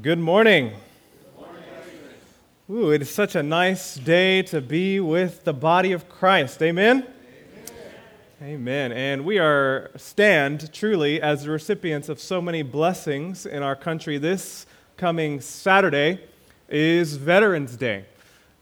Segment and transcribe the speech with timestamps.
[0.00, 0.72] Good morning.
[2.70, 6.62] Ooh, it is such a nice day to be with the body of Christ.
[6.62, 7.06] Amen?
[8.42, 8.54] Amen.
[8.54, 8.92] Amen.
[8.92, 14.16] And we are stand truly as the recipients of so many blessings in our country.
[14.16, 14.64] This
[14.96, 16.18] coming Saturday
[16.70, 18.06] is Veterans Day.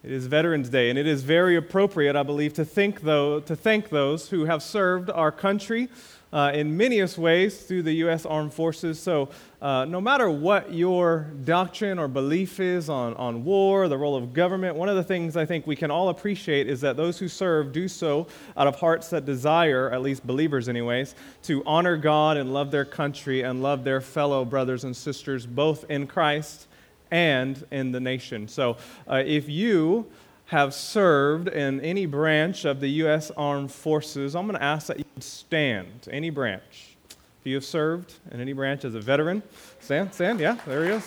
[0.03, 3.55] It is Veterans Day, and it is very appropriate, I believe, to, think though, to
[3.55, 5.89] thank those who have served our country
[6.33, 8.25] uh, in many ways through the U.S.
[8.25, 8.99] Armed Forces.
[8.99, 9.29] So,
[9.61, 14.33] uh, no matter what your doctrine or belief is on, on war, the role of
[14.33, 17.29] government, one of the things I think we can all appreciate is that those who
[17.29, 18.27] serve do so
[18.57, 22.85] out of hearts that desire, at least believers, anyways, to honor God and love their
[22.85, 26.67] country and love their fellow brothers and sisters, both in Christ
[27.11, 28.49] and in the nation.
[28.49, 30.07] So, uh, if you
[30.47, 33.31] have served in any branch of the U.S.
[33.37, 36.09] Armed Forces, I'm going to ask that stand.
[36.11, 36.97] Any branch.
[37.41, 39.43] If you have served in any branch as a veteran,
[39.81, 41.05] stand, stand, yeah, there he is.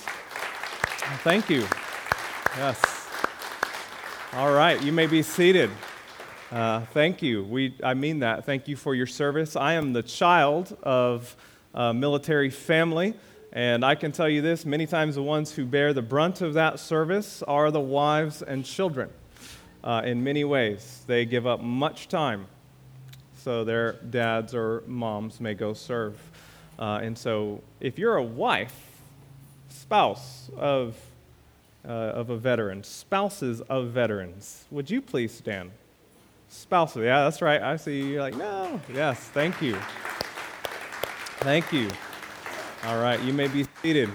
[1.23, 1.66] Thank you.
[2.58, 3.08] Yes.
[4.34, 5.70] All right, you may be seated.
[6.52, 7.44] Uh, thank you.
[7.44, 8.45] We, I mean that.
[8.45, 9.56] Thank you for your service.
[9.56, 11.36] I am the child of
[11.73, 13.14] a military family.
[13.53, 16.56] And I can tell you this many times the ones who bear the brunt of
[16.56, 19.09] that service are the wives and children
[19.84, 21.03] uh, in many ways.
[21.08, 22.47] They give up much time
[23.45, 26.17] so their dads or moms may go serve.
[26.79, 28.75] Uh, and so if you're a wife,
[29.69, 30.97] spouse of,
[31.88, 35.69] uh, of a veteran, spouses of veterans, would you please stand?
[36.49, 37.61] Spouses, yeah, that's right.
[37.61, 38.81] I see you're like, no.
[38.91, 39.77] Yes, thank you.
[41.41, 41.88] Thank you.
[42.85, 44.09] All right, you may be seated.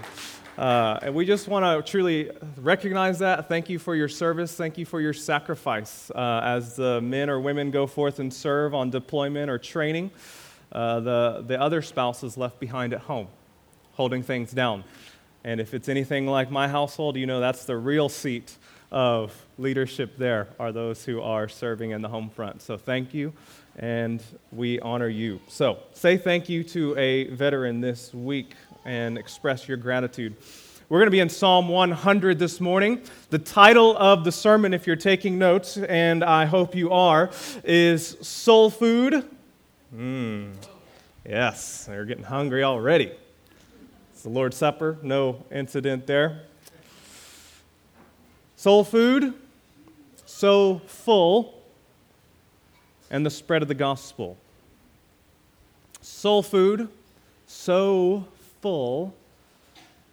[0.61, 3.48] Uh, and we just want to truly recognize that.
[3.48, 4.55] Thank you for your service.
[4.55, 8.75] Thank you for your sacrifice uh, as the men or women go forth and serve
[8.75, 10.11] on deployment or training.
[10.70, 13.28] Uh, the, the other spouse is left behind at home,
[13.94, 14.84] holding things down.
[15.44, 18.55] And if it's anything like my household, you know that's the real seat
[18.92, 22.60] of leadership there are those who are serving in the home front.
[22.60, 23.32] So thank you,
[23.76, 24.22] and
[24.53, 25.41] we honor you.
[25.49, 30.36] So say thank you to a veteran this week and express your gratitude.
[30.88, 33.02] We're going to be in Psalm 100 this morning.
[33.30, 37.30] The title of the sermon, if you're taking notes, and I hope you are,
[37.62, 39.24] is Soul Food.
[39.94, 40.52] Mmm.
[41.24, 43.12] Yes, they're getting hungry already.
[44.12, 46.42] It's the Lord's Supper, no incident there.
[48.56, 49.34] Soul food,
[50.26, 51.62] so full,
[53.10, 54.36] and the spread of the gospel.
[56.02, 56.88] Soul food,
[57.46, 58.26] so
[58.60, 59.15] full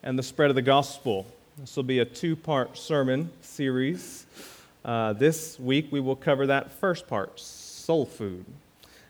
[0.04, 1.26] and the spread of the gospel.
[1.58, 4.26] This will be a two part sermon series.
[4.86, 8.46] Uh, this week we will cover that first part soul food.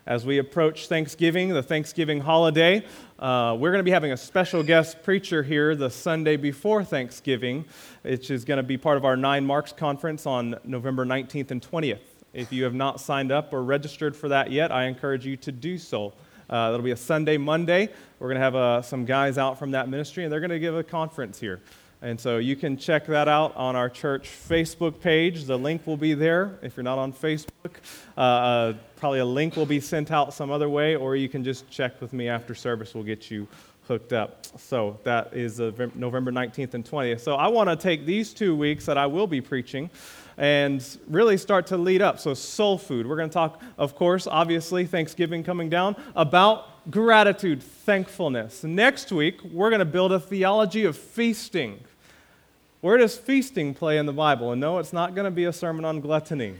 [0.06, 2.84] As we approach Thanksgiving, the Thanksgiving holiday,
[3.18, 7.64] uh, we're going to be having a special guest preacher here the Sunday before Thanksgiving,
[8.02, 11.62] which is going to be part of our Nine Marks conference on November 19th and
[11.62, 12.00] 20th.
[12.32, 15.52] If you have not signed up or registered for that yet, I encourage you to
[15.52, 16.14] do so.
[16.48, 17.90] Uh, that'll be a Sunday, Monday.
[18.18, 20.58] We're going to have uh, some guys out from that ministry, and they're going to
[20.58, 21.60] give a conference here.
[22.00, 25.44] And so you can check that out on our church Facebook page.
[25.44, 27.76] The link will be there if you're not on Facebook.
[28.16, 31.42] Uh, uh, probably a link will be sent out some other way, or you can
[31.42, 32.94] just check with me after service.
[32.94, 33.48] We'll get you
[33.88, 34.46] hooked up.
[34.58, 37.20] So that is uh, November 19th and 20th.
[37.20, 39.90] So I want to take these two weeks that I will be preaching
[40.38, 42.18] and really start to lead up.
[42.20, 43.06] So, soul food.
[43.06, 48.64] We're going to talk, of course, obviously, Thanksgiving coming down, about gratitude, thankfulness.
[48.64, 51.80] Next week, we're going to build a theology of feasting.
[52.80, 54.52] Where does feasting play in the Bible?
[54.52, 56.54] And no, it's not going to be a sermon on gluttony.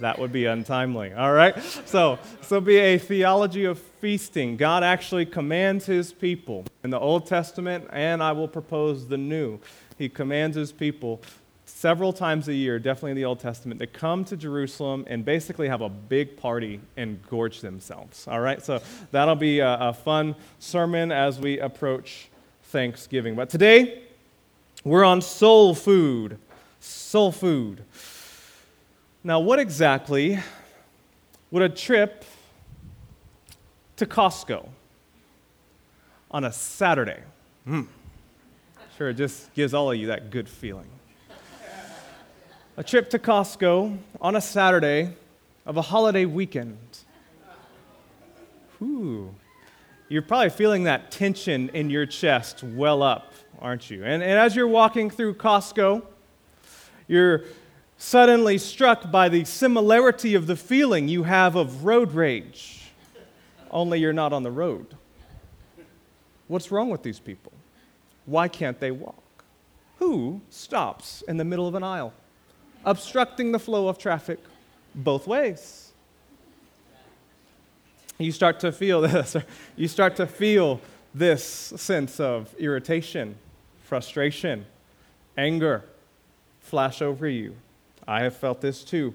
[0.00, 1.12] That would be untimely.
[1.12, 1.60] All right?
[1.86, 4.56] So, so be a theology of feasting.
[4.56, 9.60] God actually commands his people in the Old Testament, and I will propose the New.
[9.98, 11.20] He commands his people
[11.66, 15.68] several times a year, definitely in the Old Testament, to come to Jerusalem and basically
[15.68, 18.28] have a big party and gorge themselves.
[18.28, 18.64] All right?
[18.64, 22.28] So that'll be a, a fun sermon as we approach
[22.64, 23.34] Thanksgiving.
[23.34, 24.02] But today,
[24.84, 26.38] we're on soul food.
[26.80, 27.84] Soul food.
[29.22, 30.38] Now, what exactly
[31.50, 32.24] would a trip
[33.96, 34.68] to Costco
[36.30, 37.20] on a Saturday?
[37.64, 37.82] Hmm.
[38.98, 40.88] Sure, it just gives all of you that good feeling
[42.76, 45.14] a trip to Costco on a Saturday
[45.66, 46.78] of a holiday weekend.
[48.78, 49.34] Whew.
[50.08, 54.04] You're probably feeling that tension in your chest well up, aren't you?
[54.04, 56.02] And, and as you're walking through Costco,
[57.06, 57.44] you're
[57.96, 62.92] suddenly struck by the similarity of the feeling you have of road rage,
[63.70, 64.96] only you're not on the road.
[66.48, 67.52] What's wrong with these people?
[68.26, 69.24] Why can't they walk?
[69.98, 72.12] who stops in the middle of an aisle,
[72.84, 74.38] obstructing the flow of traffic
[74.94, 75.92] both ways?
[78.18, 79.36] You start to feel this.
[79.76, 80.80] You start to feel
[81.14, 83.36] this sense of irritation,
[83.84, 84.66] frustration,
[85.36, 85.84] anger
[86.60, 87.54] flash over you.
[88.06, 89.14] I have felt this too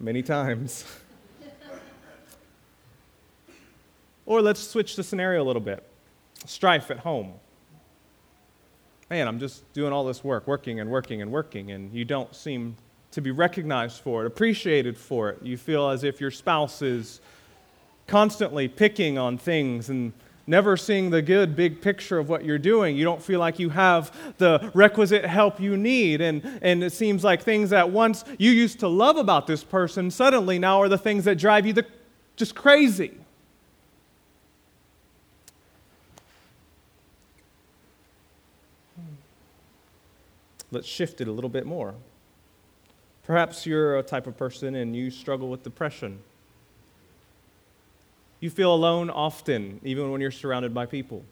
[0.00, 0.84] many times.
[4.26, 5.82] or let's switch the scenario a little bit
[6.44, 7.32] strife at home.
[9.08, 12.34] Man, I'm just doing all this work, working and working and working, and you don't
[12.34, 12.76] seem
[13.12, 15.38] to be recognized for it, appreciated for it.
[15.42, 17.20] You feel as if your spouse is
[18.08, 20.12] constantly picking on things and
[20.48, 22.96] never seeing the good big picture of what you're doing.
[22.96, 26.20] You don't feel like you have the requisite help you need.
[26.20, 30.10] And, and it seems like things that once you used to love about this person
[30.10, 31.86] suddenly now are the things that drive you the,
[32.34, 33.14] just crazy.
[40.76, 41.94] Let's shift it a little bit more.
[43.24, 46.18] Perhaps you're a type of person and you struggle with depression.
[48.40, 51.24] You feel alone often, even when you're surrounded by people.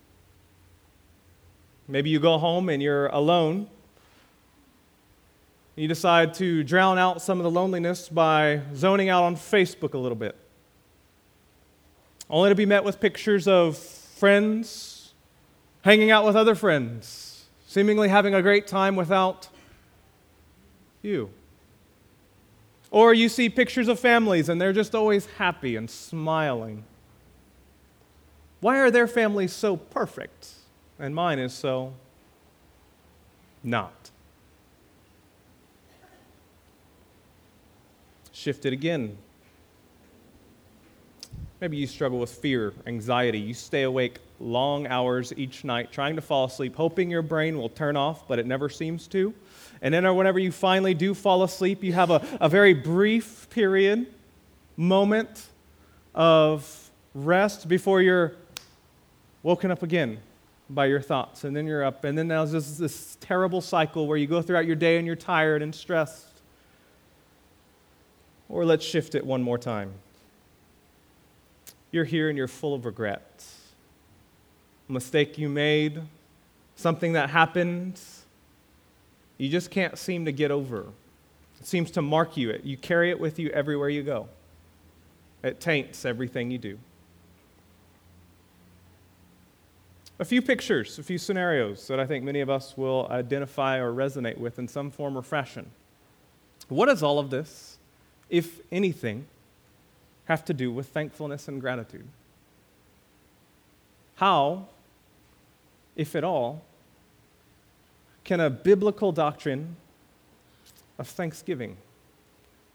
[1.86, 3.68] Maybe you go home and you're alone.
[5.76, 9.98] You decide to drown out some of the loneliness by zoning out on Facebook a
[9.98, 10.36] little bit,
[12.30, 15.12] only to be met with pictures of friends
[15.82, 17.23] hanging out with other friends,
[17.74, 19.48] seemingly having a great time without
[21.02, 21.28] you.
[22.92, 26.84] Or you see pictures of families and they're just always happy and smiling.
[28.60, 30.50] Why are their families so perfect
[31.00, 31.94] and mine is so
[33.64, 34.12] not?
[38.30, 39.18] Shift it again.
[41.60, 43.40] Maybe you struggle with fear, anxiety.
[43.40, 47.68] You stay awake long hours each night trying to fall asleep, hoping your brain will
[47.68, 49.34] turn off, but it never seems to.
[49.82, 54.06] And then, whenever you finally do fall asleep, you have a, a very brief period,
[54.76, 55.46] moment
[56.14, 58.34] of rest before you're
[59.42, 60.18] woken up again
[60.70, 64.16] by your thoughts, and then you're up, and then there's this, this terrible cycle where
[64.16, 66.26] you go throughout your day and you're tired and stressed.
[68.48, 69.92] Or let's shift it one more time.
[71.90, 73.44] You're here and you're full of regret.
[74.88, 76.00] Mistake you made,
[76.76, 78.00] something that happened,
[79.38, 80.86] you just can't seem to get over.
[81.60, 82.50] It seems to mark you.
[82.50, 82.64] It.
[82.64, 84.28] You carry it with you everywhere you go.
[85.42, 86.78] It taints everything you do.
[90.18, 93.92] a few pictures, a few scenarios that I think many of us will identify or
[93.92, 95.70] resonate with in some form or fashion.
[96.68, 97.78] What does all of this,
[98.30, 99.26] if anything,
[100.26, 102.06] have to do with thankfulness and gratitude?
[104.16, 104.68] How,
[105.96, 106.62] if at all,
[108.22, 109.76] can a biblical doctrine
[110.98, 111.76] of thanksgiving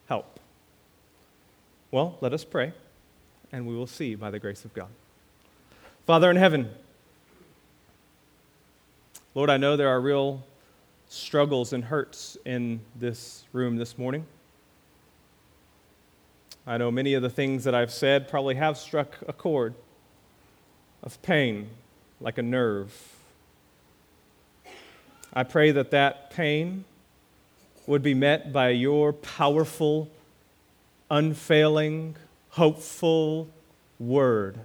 [0.07, 0.39] help?
[1.91, 2.73] Well, let us pray,
[3.51, 4.89] and we will see by the grace of God.
[6.05, 6.69] Father in heaven,
[9.33, 10.43] Lord, I know there are real
[11.07, 14.25] struggles and hurts in this room this morning.
[16.67, 19.73] I know many of the things that I've said probably have struck a chord
[21.03, 21.69] of pain,
[22.19, 22.93] like a nerve.
[25.33, 26.85] I pray that that pain
[27.87, 30.09] would be met by your powerful,
[31.09, 32.15] unfailing,
[32.49, 33.49] hopeful
[33.99, 34.59] word.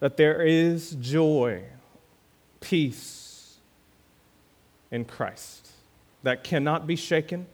[0.00, 1.64] That there is joy,
[2.60, 3.24] peace,
[4.90, 5.70] in Christ
[6.22, 7.46] that cannot be shaken,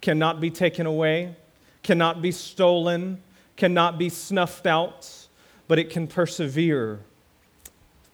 [0.00, 1.34] cannot be taken away,
[1.82, 3.20] cannot be stolen,
[3.56, 5.27] cannot be snuffed out,
[5.68, 7.00] but it can persevere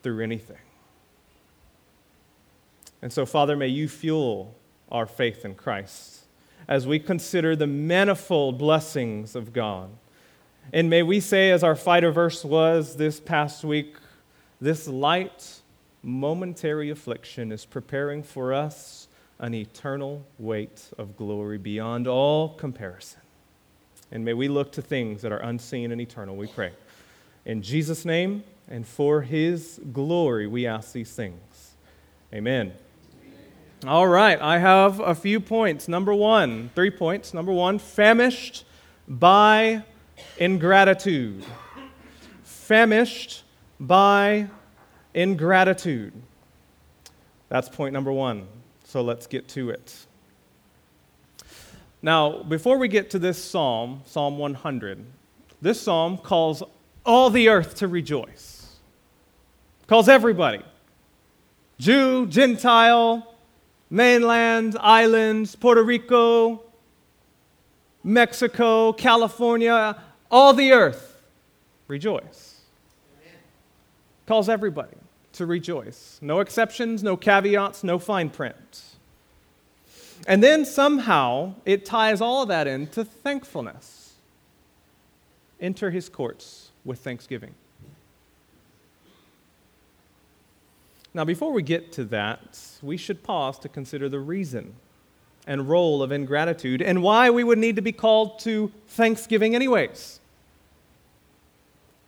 [0.02, 0.58] through anything.
[3.00, 4.54] And so, Father, may you fuel
[4.90, 6.24] our faith in Christ
[6.66, 9.90] as we consider the manifold blessings of God.
[10.72, 13.96] And may we say, as our fighter verse was this past week,
[14.60, 15.60] this light
[16.02, 19.08] momentary affliction is preparing for us
[19.38, 23.20] an eternal weight of glory beyond all comparison.
[24.10, 26.72] And may we look to things that are unseen and eternal, we pray.
[27.44, 31.74] In Jesus' name and for his glory, we ask these things.
[32.32, 32.72] Amen.
[33.86, 35.88] All right, I have a few points.
[35.88, 37.34] Number one, three points.
[37.34, 38.64] Number one, famished
[39.06, 39.82] by
[40.38, 41.44] ingratitude.
[42.42, 43.42] Famished
[43.78, 44.48] by
[45.12, 46.14] ingratitude.
[47.50, 48.46] That's point number one.
[48.84, 50.06] So let's get to it.
[52.00, 55.04] Now, before we get to this psalm, Psalm 100,
[55.60, 56.62] this psalm calls
[57.04, 58.76] all the earth to rejoice,
[59.86, 60.62] calls everybody
[61.78, 63.34] Jew, Gentile,
[63.90, 66.62] mainland, islands, Puerto Rico,
[68.02, 71.20] Mexico, California, all the earth,
[71.88, 72.60] rejoice.
[74.26, 74.96] Calls everybody
[75.32, 76.18] to rejoice.
[76.22, 78.82] No exceptions, no caveats, no fine print.
[80.26, 84.14] And then somehow it ties all of that into thankfulness.
[85.60, 87.54] Enter his courts with thanksgiving.
[91.14, 94.74] Now, before we get to that, we should pause to consider the reason
[95.46, 100.18] and role of ingratitude and why we would need to be called to thanksgiving, anyways.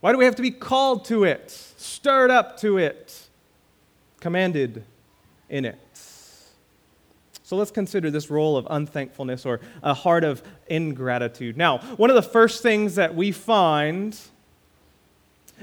[0.01, 3.29] Why do we have to be called to it, stirred up to it,
[4.21, 4.85] commanded
[5.49, 5.79] in it?
[7.45, 11.57] So let's consider this role of unthankfulness or a heart of ingratitude.
[11.57, 14.19] Now, one of the first things that we find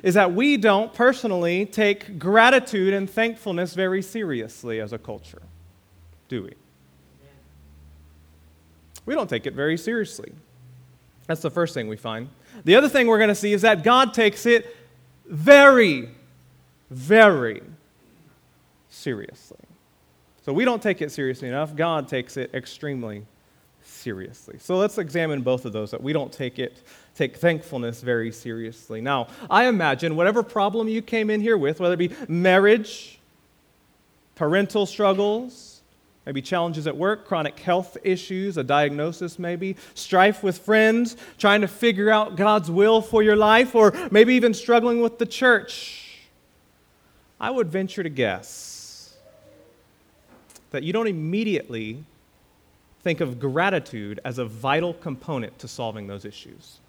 [0.01, 5.41] is that we don't personally take gratitude and thankfulness very seriously as a culture,
[6.27, 6.53] do we?
[9.05, 10.31] We don't take it very seriously.
[11.27, 12.29] That's the first thing we find.
[12.65, 14.75] The other thing we're going to see is that God takes it
[15.25, 16.09] very,
[16.89, 17.61] very
[18.89, 19.57] seriously.
[20.45, 21.75] So we don't take it seriously enough.
[21.75, 23.25] God takes it extremely
[23.81, 24.57] seriously.
[24.59, 26.83] So let's examine both of those that we don't take it
[27.15, 29.01] take thankfulness very seriously.
[29.01, 33.19] Now, I imagine whatever problem you came in here with, whether it be marriage,
[34.35, 35.81] parental struggles,
[36.25, 41.67] maybe challenges at work, chronic health issues, a diagnosis maybe, strife with friends, trying to
[41.67, 46.29] figure out God's will for your life, or maybe even struggling with the church,
[47.39, 49.15] I would venture to guess
[50.71, 52.03] that you don't immediately
[53.01, 56.79] think of gratitude as a vital component to solving those issues.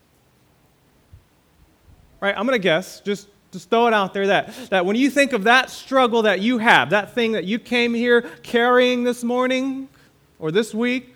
[2.25, 2.35] Right?
[2.35, 5.35] I'm going to guess, just, just throw it out there, that, that when you think
[5.35, 9.91] of that struggle that you have, that thing that you came here carrying this morning
[10.39, 11.15] or this week,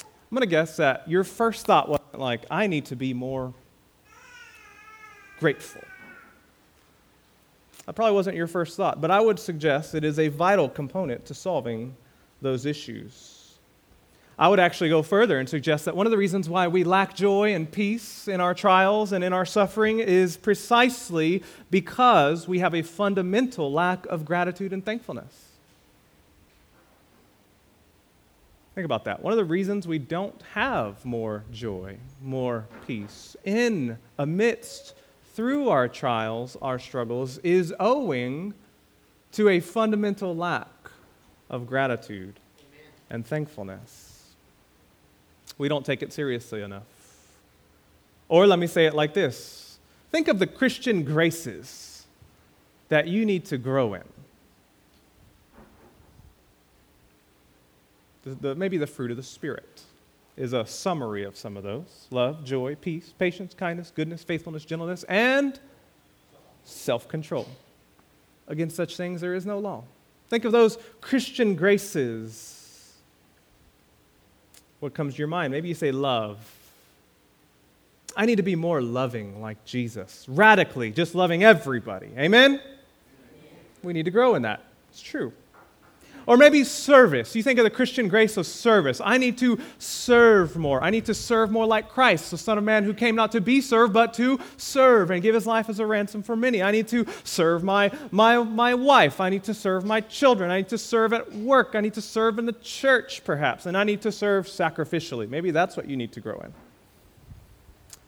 [0.00, 3.52] I'm going to guess that your first thought wasn't like, I need to be more
[5.38, 5.82] grateful.
[7.84, 11.26] That probably wasn't your first thought, but I would suggest it is a vital component
[11.26, 11.94] to solving
[12.40, 13.37] those issues.
[14.38, 17.16] I would actually go further and suggest that one of the reasons why we lack
[17.16, 21.42] joy and peace in our trials and in our suffering is precisely
[21.72, 25.46] because we have a fundamental lack of gratitude and thankfulness.
[28.76, 29.24] Think about that.
[29.24, 34.94] One of the reasons we don't have more joy, more peace in amidst
[35.34, 38.54] through our trials, our struggles, is owing
[39.32, 40.68] to a fundamental lack
[41.50, 42.38] of gratitude
[43.10, 44.07] and thankfulness.
[45.58, 46.84] We don't take it seriously enough.
[48.28, 49.78] Or let me say it like this
[50.10, 52.06] think of the Christian graces
[52.88, 54.04] that you need to grow in.
[58.24, 59.82] The, the, maybe the fruit of the Spirit
[60.36, 65.04] is a summary of some of those love, joy, peace, patience, kindness, goodness, faithfulness, gentleness,
[65.08, 65.58] and
[66.64, 67.48] self control.
[68.46, 69.84] Against such things there is no law.
[70.28, 72.57] Think of those Christian graces.
[74.80, 75.52] What comes to your mind?
[75.52, 76.38] Maybe you say love.
[78.16, 82.10] I need to be more loving like Jesus, radically, just loving everybody.
[82.16, 82.60] Amen?
[83.82, 84.64] We need to grow in that.
[84.90, 85.32] It's true.
[86.28, 87.34] Or maybe service.
[87.34, 89.00] You think of the Christian grace of service.
[89.02, 90.84] I need to serve more.
[90.84, 93.40] I need to serve more like Christ, the Son of Man who came not to
[93.40, 96.62] be served, but to serve and give his life as a ransom for many.
[96.62, 99.22] I need to serve my, my, my wife.
[99.22, 100.50] I need to serve my children.
[100.50, 101.70] I need to serve at work.
[101.72, 103.64] I need to serve in the church, perhaps.
[103.64, 105.26] And I need to serve sacrificially.
[105.30, 106.52] Maybe that's what you need to grow in.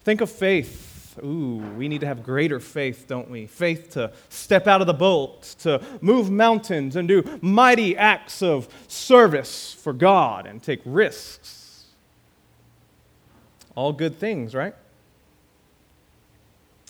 [0.05, 3.47] Think of faith Ooh, we need to have greater faith, don't we?
[3.47, 8.69] Faith to step out of the boat, to move mountains and do mighty acts of
[8.89, 11.87] service for God and take risks.
[13.75, 14.75] All good things, right?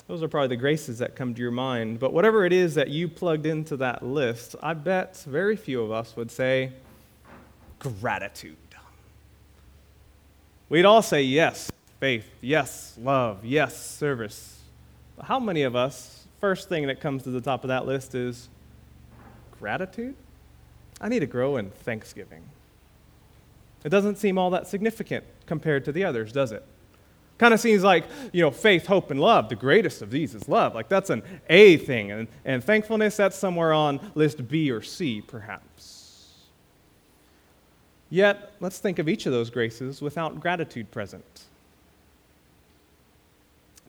[0.07, 2.01] Those are probably the graces that come to your mind.
[2.01, 5.93] But whatever it is that you plugged into that list, I bet very few of
[5.93, 6.73] us would say
[7.79, 8.57] gratitude.
[10.69, 11.71] We'd all say yes,
[12.01, 14.59] faith, yes, love, yes, service.
[15.23, 18.49] How many of us, first thing that comes to the top of that list is
[19.59, 20.17] gratitude?
[21.01, 22.43] I need to grow in thanksgiving.
[23.85, 26.65] It doesn't seem all that significant compared to the others, does it?
[27.39, 29.49] Kind of seems like, you know, faith, hope, and love.
[29.49, 30.75] The greatest of these is love.
[30.75, 32.11] Like that's an A thing.
[32.11, 36.35] And, and thankfulness, that's somewhere on list B or C, perhaps.
[38.11, 41.45] Yet, let's think of each of those graces without gratitude present.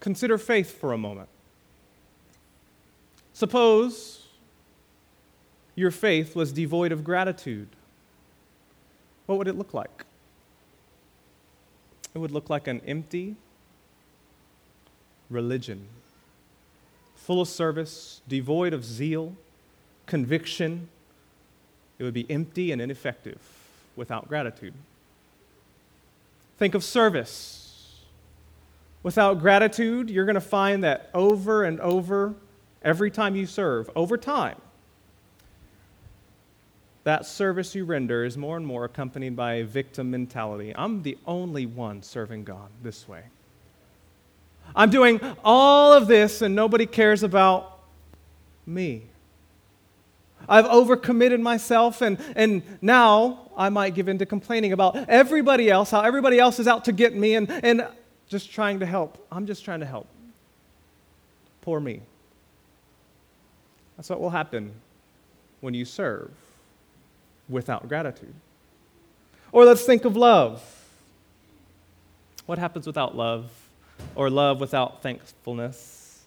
[0.02, 1.30] Consider faith for a moment.
[3.34, 4.28] Suppose
[5.76, 7.70] your faith was devoid of gratitude,
[9.26, 10.06] what would it look like?
[12.14, 13.36] It would look like an empty
[15.30, 15.88] religion,
[17.16, 19.36] full of service, devoid of zeal,
[20.08, 20.90] conviction.
[22.00, 23.40] It would be empty and ineffective
[23.96, 24.74] without gratitude.
[26.58, 27.61] Think of service.
[29.04, 32.36] Without gratitude, you're going to find that over and over,
[32.84, 34.58] every time you serve, over time,
[37.04, 40.72] that service you render is more and more accompanied by a victim mentality.
[40.76, 43.24] I'm the only one serving God this way.
[44.76, 47.80] I'm doing all of this and nobody cares about
[48.68, 49.04] me.
[50.48, 55.92] I've overcommitted myself, and, and now I might give in to complaining about everybody else,
[55.92, 57.88] how everybody else is out to get me, and, and
[58.32, 59.28] just trying to help.
[59.30, 60.08] I'm just trying to help.
[61.62, 62.02] Poor me.
[63.98, 64.72] That's what will happen
[65.60, 66.32] when you serve
[67.50, 68.34] without gratitude.
[69.52, 70.64] Or let's think of love.
[72.46, 73.52] What happens without love?
[74.16, 76.24] Or love without thankfulness?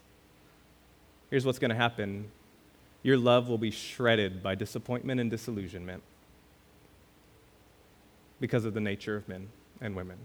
[1.30, 2.30] Here's what's going to happen
[3.02, 6.02] your love will be shredded by disappointment and disillusionment
[8.40, 9.49] because of the nature of men
[9.80, 10.18] and women.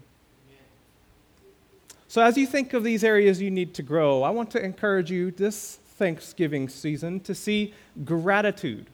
[2.10, 5.12] So, as you think of these areas you need to grow, I want to encourage
[5.12, 7.72] you this Thanksgiving season to see
[8.04, 8.86] gratitude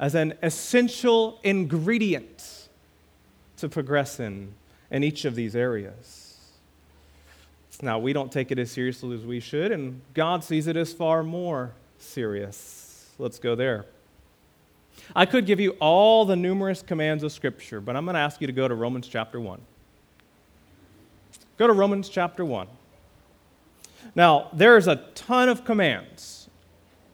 [0.00, 2.70] as an essential ingredient
[3.58, 4.54] to progress in,
[4.90, 6.38] in each of these areas.
[7.82, 10.90] Now, we don't take it as seriously as we should, and God sees it as
[10.90, 13.10] far more serious.
[13.18, 13.84] Let's go there.
[15.14, 18.40] I could give you all the numerous commands of Scripture, but I'm going to ask
[18.40, 19.60] you to go to Romans chapter 1.
[21.58, 22.66] Go to Romans chapter 1.
[24.14, 26.48] Now, there's a ton of commands.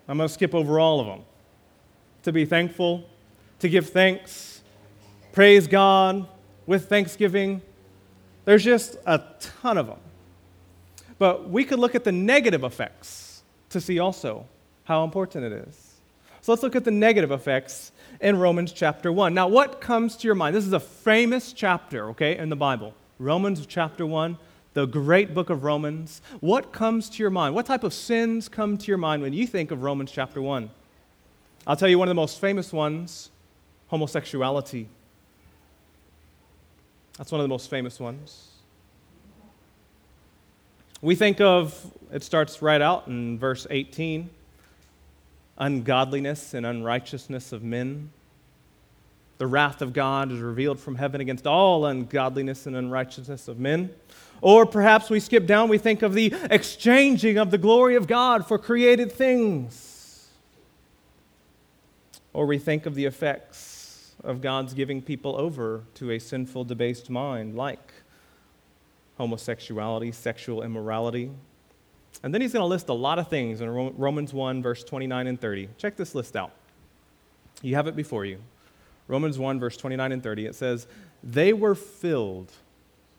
[0.08, 1.20] I'm going to skip over all of them
[2.22, 3.04] to be thankful,
[3.58, 4.62] to give thanks,
[5.32, 6.26] praise God
[6.66, 7.62] with thanksgiving.
[8.44, 9.98] There's just a ton of them.
[11.18, 14.46] But we could look at the negative effects to see also
[14.84, 15.96] how important it is.
[16.40, 19.34] So let's look at the negative effects in Romans chapter 1.
[19.34, 20.56] Now, what comes to your mind?
[20.56, 22.94] This is a famous chapter, okay, in the Bible.
[23.18, 24.38] Romans chapter 1,
[24.74, 26.22] the great book of Romans.
[26.40, 27.54] What comes to your mind?
[27.54, 30.70] What type of sins come to your mind when you think of Romans chapter 1?
[31.66, 33.30] I'll tell you one of the most famous ones
[33.88, 34.86] homosexuality.
[37.16, 38.48] That's one of the most famous ones.
[41.00, 44.30] We think of, it starts right out in verse 18
[45.60, 48.10] ungodliness and unrighteousness of men.
[49.38, 53.90] The wrath of God is revealed from heaven against all ungodliness and unrighteousness of men.
[54.40, 58.46] Or perhaps we skip down, we think of the exchanging of the glory of God
[58.46, 60.28] for created things.
[62.32, 67.08] Or we think of the effects of God's giving people over to a sinful, debased
[67.08, 67.92] mind, like
[69.16, 71.30] homosexuality, sexual immorality.
[72.22, 75.26] And then he's going to list a lot of things in Romans 1, verse 29
[75.28, 75.68] and 30.
[75.78, 76.50] Check this list out.
[77.62, 78.38] You have it before you.
[79.08, 80.46] Romans 1, verse 29 and 30.
[80.46, 80.86] It says,
[81.24, 82.52] They were filled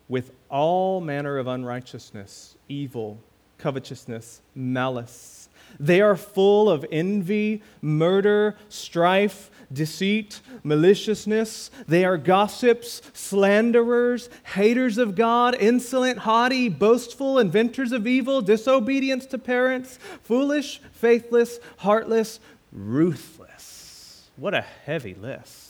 [0.07, 3.19] with all manner of unrighteousness, evil,
[3.57, 5.49] covetousness, malice.
[5.79, 11.69] They are full of envy, murder, strife, deceit, maliciousness.
[11.87, 19.37] They are gossips, slanderers, haters of God, insolent, haughty, boastful, inventors of evil, disobedience to
[19.37, 22.39] parents, foolish, faithless, heartless,
[22.71, 24.29] ruthless.
[24.37, 25.68] What a heavy list.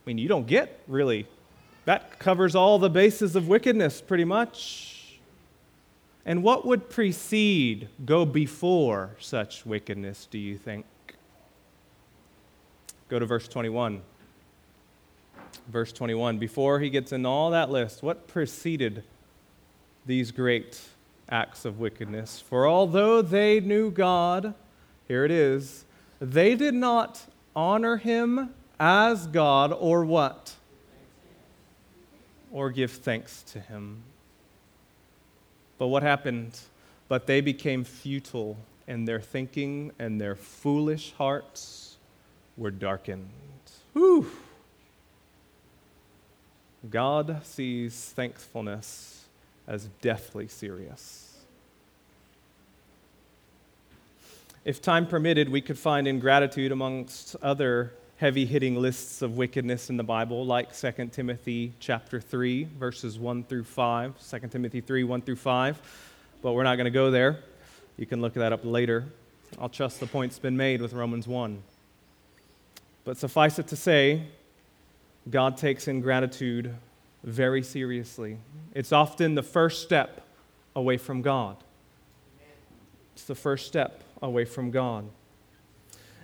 [0.00, 1.26] I mean, you don't get really,
[1.84, 5.18] that covers all the bases of wickedness pretty much.
[6.24, 10.86] And what would precede, go before such wickedness, do you think?
[13.08, 14.02] Go to verse 21.
[15.68, 16.38] Verse 21.
[16.38, 19.02] Before he gets in all that list, what preceded
[20.06, 20.80] these great
[21.28, 22.40] acts of wickedness?
[22.40, 24.54] For although they knew God,
[25.08, 25.84] here it is,
[26.20, 30.54] they did not honor him as God or what?
[32.50, 34.02] Or give thanks to him.
[35.78, 36.58] But what happened?
[37.06, 38.56] But they became futile,
[38.88, 41.96] and their thinking and their foolish hearts
[42.56, 43.28] were darkened.
[43.92, 44.26] Whew.
[46.88, 49.26] God sees thankfulness
[49.68, 51.26] as deathly serious.
[54.64, 59.96] If time permitted, we could find ingratitude amongst other heavy hitting lists of wickedness in
[59.96, 64.14] the Bible, like 2 Timothy chapter 3, verses 1 through 5.
[64.30, 65.80] 2 Timothy 3, 1 through 5.
[66.42, 67.38] But we're not going to go there.
[67.96, 69.06] You can look that up later.
[69.58, 71.62] I'll trust the point's been made with Romans 1.
[73.04, 74.24] But suffice it to say,
[75.30, 76.76] God takes ingratitude
[77.24, 78.36] very seriously.
[78.74, 80.26] It's often the first step
[80.76, 81.56] away from God.
[83.14, 85.08] It's the first step away from God.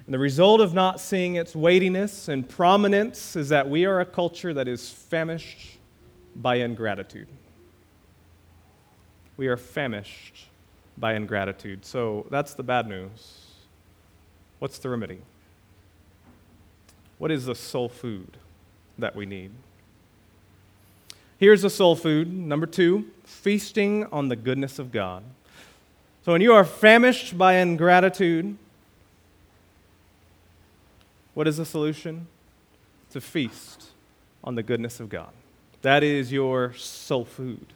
[0.06, 4.06] And the result of not seeing its weightiness and prominence is that we are a
[4.06, 5.78] culture that is famished
[6.36, 7.26] by ingratitude.
[9.36, 10.46] We are famished
[10.96, 11.84] by ingratitude.
[11.84, 13.46] So that's the bad news.
[14.60, 15.18] What's the remedy?
[17.18, 18.36] What is the soul food
[18.98, 19.50] that we need?
[21.38, 22.32] Here's the soul food.
[22.32, 25.22] Number two, feasting on the goodness of God.
[26.24, 28.56] So when you are famished by ingratitude,
[31.36, 32.28] what is the solution?
[33.10, 33.88] To feast
[34.42, 35.28] on the goodness of God.
[35.82, 37.74] That is your soul food.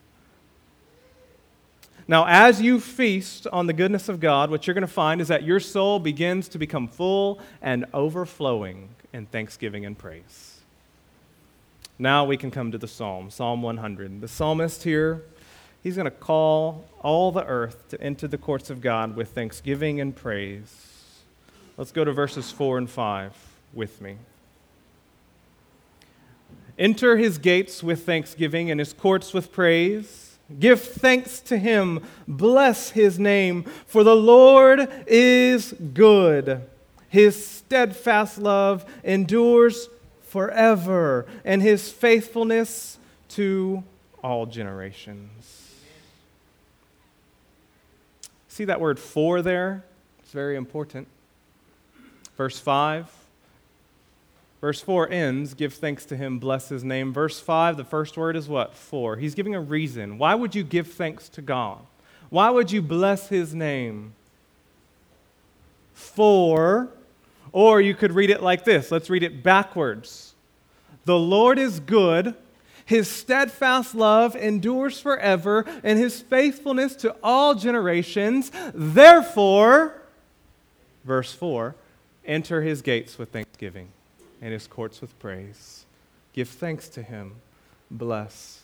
[2.09, 5.29] Now, as you feast on the goodness of God, what you're going to find is
[5.29, 10.61] that your soul begins to become full and overflowing in thanksgiving and praise.
[11.99, 14.23] Now we can come to the psalm, Psalm 100.
[14.23, 15.23] The psalmist here,
[15.83, 20.01] he's going to call all the earth to enter the courts of God with thanksgiving
[20.01, 20.87] and praise.
[21.77, 24.17] Let's go to verses 4 and 5 with me.
[26.79, 30.39] Enter his gates with thanksgiving and his courts with praise.
[30.59, 32.03] Give thanks to him.
[32.27, 33.65] Bless his name.
[33.87, 36.63] For the Lord is good.
[37.09, 39.89] His steadfast love endures
[40.23, 42.99] forever, and his faithfulness
[43.31, 43.83] to
[44.23, 45.75] all generations.
[48.49, 49.85] See that word for there?
[50.21, 51.09] It's very important.
[52.37, 53.20] Verse 5
[54.61, 57.15] Verse 4 ends, give thanks to him, bless his name.
[57.15, 58.75] Verse 5, the first word is what?
[58.75, 59.17] For.
[59.17, 60.19] He's giving a reason.
[60.19, 61.79] Why would you give thanks to God?
[62.29, 64.13] Why would you bless his name?
[65.95, 66.91] For,
[67.53, 68.91] or you could read it like this.
[68.91, 70.35] Let's read it backwards.
[71.07, 72.35] The Lord is good.
[72.85, 78.51] His steadfast love endures forever, and his faithfulness to all generations.
[78.75, 80.03] Therefore,
[81.05, 81.75] verse 4,
[82.27, 83.89] enter his gates with thanksgiving
[84.41, 85.85] and his courts with praise.
[86.33, 87.37] Give thanks to him.
[87.91, 88.63] Bless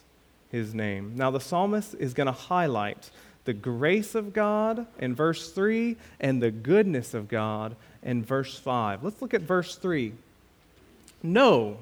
[0.50, 1.14] his name.
[1.16, 3.10] Now, the psalmist is going to highlight
[3.44, 9.04] the grace of God in verse 3 and the goodness of God in verse 5.
[9.04, 10.12] Let's look at verse 3.
[11.22, 11.78] No,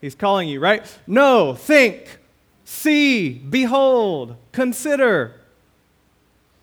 [0.00, 0.84] he's calling you, right?
[1.06, 2.18] No, think,
[2.64, 5.34] see, behold, consider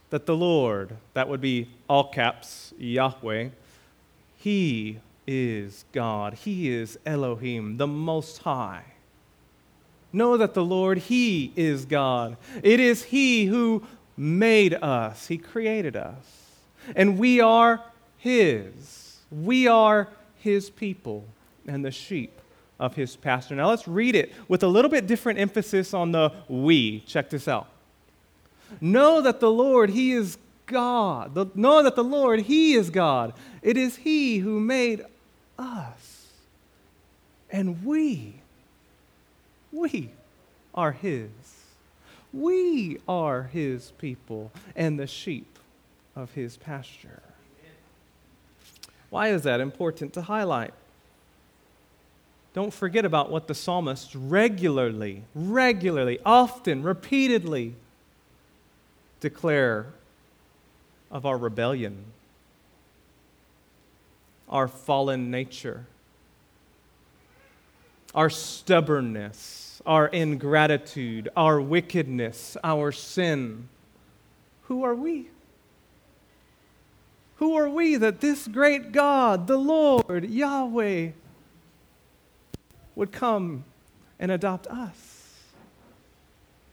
[0.10, 3.50] that the Lord, that would be all caps, Yahweh,
[4.38, 5.00] he
[5.32, 6.34] is God.
[6.34, 8.84] He is Elohim, the Most High.
[10.12, 12.36] Know that the Lord, He is God.
[12.64, 13.84] It is He who
[14.18, 16.26] made us, He created us.
[16.96, 17.84] And we are
[18.18, 19.18] His.
[19.30, 20.08] We are
[20.40, 21.26] His people
[21.68, 22.42] and the sheep
[22.80, 23.54] of His pasture.
[23.54, 27.02] Now let's read it with a little bit different emphasis on the we.
[27.02, 27.68] Check this out.
[28.82, 31.56] Know that the Lord, He is God.
[31.56, 33.34] Know that the Lord, He is God.
[33.62, 35.06] It is He who made
[35.60, 36.28] us.
[37.52, 38.36] And we,
[39.72, 40.12] we
[40.74, 41.30] are His.
[42.34, 45.60] We are His people and the sheep
[46.16, 47.22] of His pasture.
[49.10, 50.74] Why is that important to highlight?
[52.54, 57.76] Don't forget about what the psalmist regularly, regularly, often, repeatedly
[59.20, 59.88] declare
[61.12, 62.06] of our rebellion
[64.50, 65.86] our fallen nature,
[68.16, 73.70] our stubbornness, our ingratitude, our wickedness, our sin.
[74.64, 75.30] Who are we?
[77.38, 81.12] Who are we that this great God, the Lord, Yahweh,
[82.96, 83.64] would come
[84.20, 85.38] and adopt us?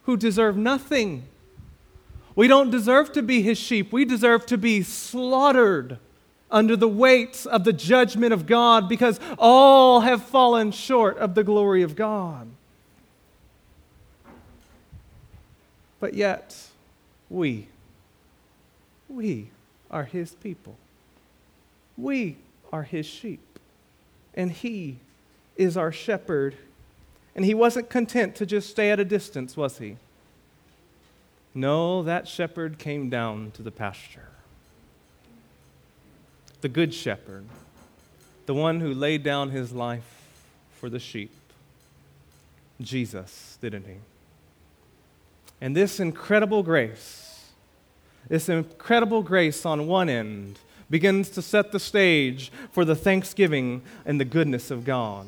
[0.03, 1.23] Who deserve nothing.
[2.35, 3.93] We don't deserve to be his sheep.
[3.93, 5.99] We deserve to be slaughtered
[6.49, 11.43] under the weight of the judgment of God because all have fallen short of the
[11.43, 12.47] glory of God.
[15.99, 16.55] But yet,
[17.29, 17.67] we,
[19.09, 19.49] we
[19.89, 20.77] are His people.
[21.97, 22.37] We
[22.71, 23.59] are His sheep.
[24.33, 24.97] And He
[25.55, 26.55] is our shepherd.
[27.35, 29.97] And He wasn't content to just stay at a distance, was He?
[31.53, 34.29] No, that shepherd came down to the pasture
[36.61, 37.45] the Good Shepherd,
[38.45, 40.23] the one who laid down his life
[40.73, 41.31] for the sheep.
[42.81, 43.95] Jesus, didn't he?
[45.59, 47.51] And this incredible grace,
[48.27, 54.19] this incredible grace on one end, begins to set the stage for the thanksgiving and
[54.19, 55.27] the goodness of God.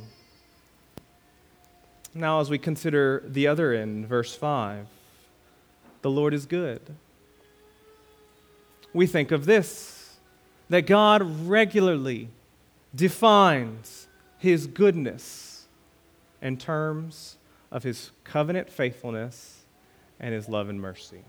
[2.14, 4.88] Now, as we consider the other end, verse 5,
[6.02, 6.82] the Lord is good.
[8.94, 9.99] We think of this
[10.70, 12.30] that God regularly
[12.94, 15.68] defines his goodness
[16.42, 17.38] in terms
[17.72, 19.66] of his covenant faithfulness
[20.20, 21.24] and his love and mercy.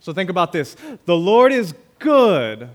[0.00, 2.70] So think about this the Lord is good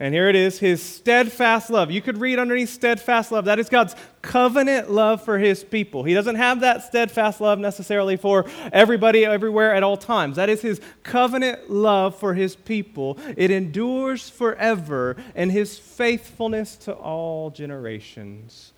[0.00, 1.90] and here it is his steadfast love.
[1.90, 3.44] You could read underneath steadfast love.
[3.44, 6.04] That is God's covenant love for his people.
[6.04, 10.36] He doesn't have that steadfast love necessarily for everybody, everywhere, at all times.
[10.36, 13.18] That is his covenant love for his people.
[13.36, 18.72] It endures forever, and his faithfulness to all generations.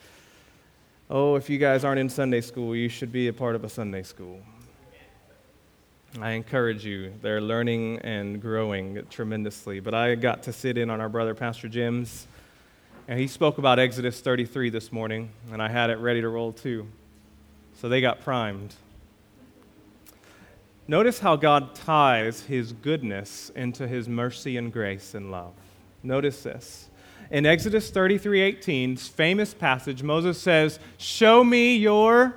[1.09, 3.69] Oh, if you guys aren't in Sunday school, you should be a part of a
[3.69, 4.41] Sunday school.
[6.21, 7.15] I encourage you.
[7.23, 9.81] They're learning and growing tremendously.
[9.81, 12.27] But I got to sit in on our brother, Pastor Jim's,
[13.09, 16.53] and he spoke about Exodus 33 this morning, and I had it ready to roll
[16.53, 16.87] too.
[17.81, 18.75] So they got primed.
[20.87, 25.55] Notice how God ties his goodness into his mercy and grace and love.
[26.03, 26.91] Notice this.
[27.31, 32.35] In Exodus 33:18's famous passage, Moses says, "Show me your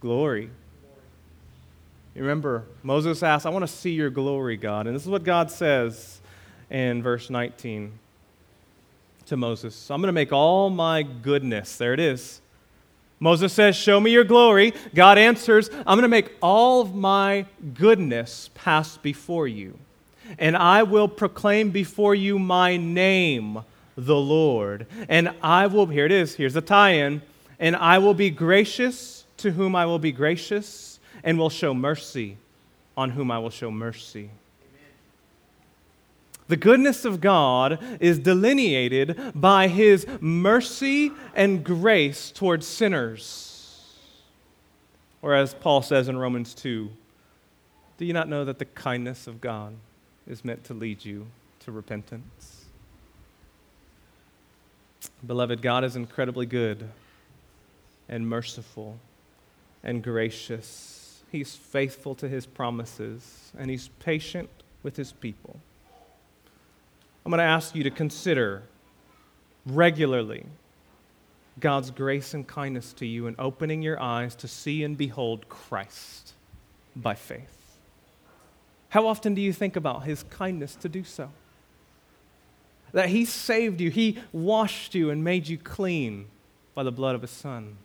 [0.00, 0.50] glory."
[2.14, 4.86] Remember, Moses asked, I want to see your glory, God.
[4.86, 6.20] And this is what God says
[6.70, 7.98] in verse 19
[9.26, 12.40] to Moses I'm going to make all my goodness, there it is.
[13.18, 14.74] Moses says, Show me your glory.
[14.94, 19.78] God answers, I'm going to make all of my goodness pass before you.
[20.38, 23.60] And I will proclaim before you my name,
[23.96, 24.86] the Lord.
[25.08, 27.22] And I will, here it is, here's the tie in,
[27.60, 30.91] and I will be gracious to whom I will be gracious
[31.24, 32.36] and will show mercy
[32.96, 34.30] on whom I will show mercy.
[36.48, 43.96] The goodness of God is delineated by his mercy and grace towards sinners.
[45.22, 46.90] Or as Paul says in Romans 2,
[47.96, 49.74] do you not know that the kindness of God
[50.26, 51.26] is meant to lead you
[51.60, 52.66] to repentance?
[55.24, 56.88] Beloved, God is incredibly good
[58.08, 58.98] and merciful
[59.84, 61.01] and gracious
[61.32, 64.50] He's faithful to his promises, and he's patient
[64.82, 65.58] with his people.
[67.24, 68.64] I'm going to ask you to consider
[69.64, 70.44] regularly
[71.58, 76.34] God's grace and kindness to you and opening your eyes to see and behold Christ
[76.94, 77.78] by faith.
[78.90, 81.30] How often do you think about his kindness to do so?
[82.92, 86.26] That he saved you, he washed you and made you clean
[86.74, 87.78] by the blood of his son.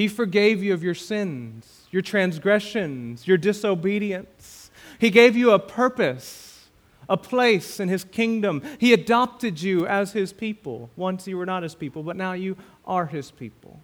[0.00, 4.70] He forgave you of your sins, your transgressions, your disobedience.
[4.98, 6.70] He gave you a purpose,
[7.06, 8.62] a place in His kingdom.
[8.78, 10.88] He adopted you as His people.
[10.96, 13.78] Once you were not His people, but now you are His people.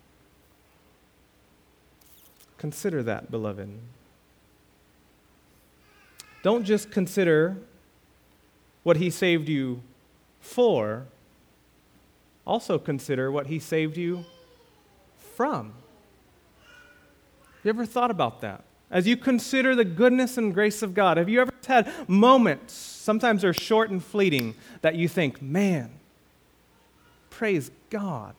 [2.56, 3.68] Consider that, beloved.
[6.42, 7.58] Don't just consider
[8.84, 9.82] what He saved you
[10.40, 11.04] for,
[12.46, 14.24] also consider what He saved you
[15.18, 15.74] from.
[17.66, 18.62] Have you ever thought about that?
[18.92, 23.42] As you consider the goodness and grace of God, have you ever had moments, sometimes
[23.42, 25.90] they're short and fleeting, that you think, man,
[27.28, 28.36] praise God,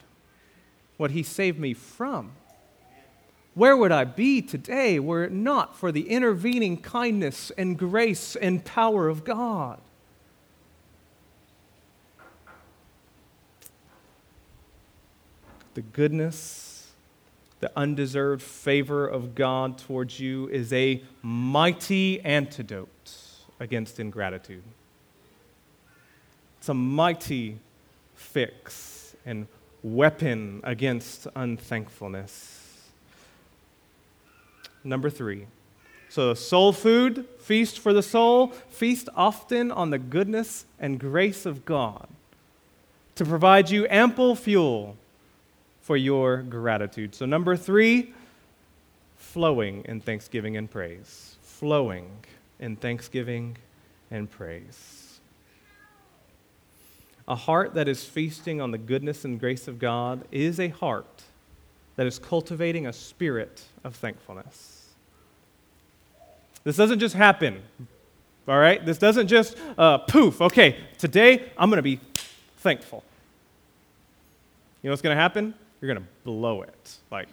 [0.96, 2.32] what He saved me from?
[3.54, 8.64] Where would I be today were it not for the intervening kindness and grace and
[8.64, 9.82] power of God?
[15.74, 16.67] The goodness
[17.60, 22.90] the undeserved favor of God towards you is a mighty antidote
[23.60, 24.64] against ingratitude.
[26.60, 27.58] It's a mighty
[28.16, 29.48] fix and
[29.84, 32.90] weapon against unthankfulness.
[34.84, 35.48] Number three.
[36.10, 41.66] So, soul food, feast for the soul, feast often on the goodness and grace of
[41.66, 42.08] God
[43.16, 44.96] to provide you ample fuel
[45.88, 47.16] for your gratitude.
[47.16, 48.14] So, number three,
[49.16, 51.38] flowing in thanksgiving and praise.
[51.42, 52.10] Flowing
[52.60, 53.56] in thanksgiving
[54.12, 55.22] and praise.
[57.26, 61.24] A heart that is feasting on the goodness and grace of God is a heart
[61.96, 64.90] that is cultivating a spirit of thankfulness.
[66.66, 67.62] This doesn't just happen,
[68.46, 68.86] all right?
[68.86, 72.02] This doesn't just uh, poof, okay, today I'm going to be
[72.58, 73.06] thankful.
[74.82, 75.54] You know what's going to happen?
[75.82, 77.30] You're going to blow it like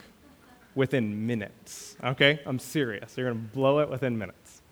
[0.74, 1.96] within minutes.
[2.02, 2.40] Okay?
[2.46, 3.16] I'm serious.
[3.16, 4.62] You're going to blow it within minutes.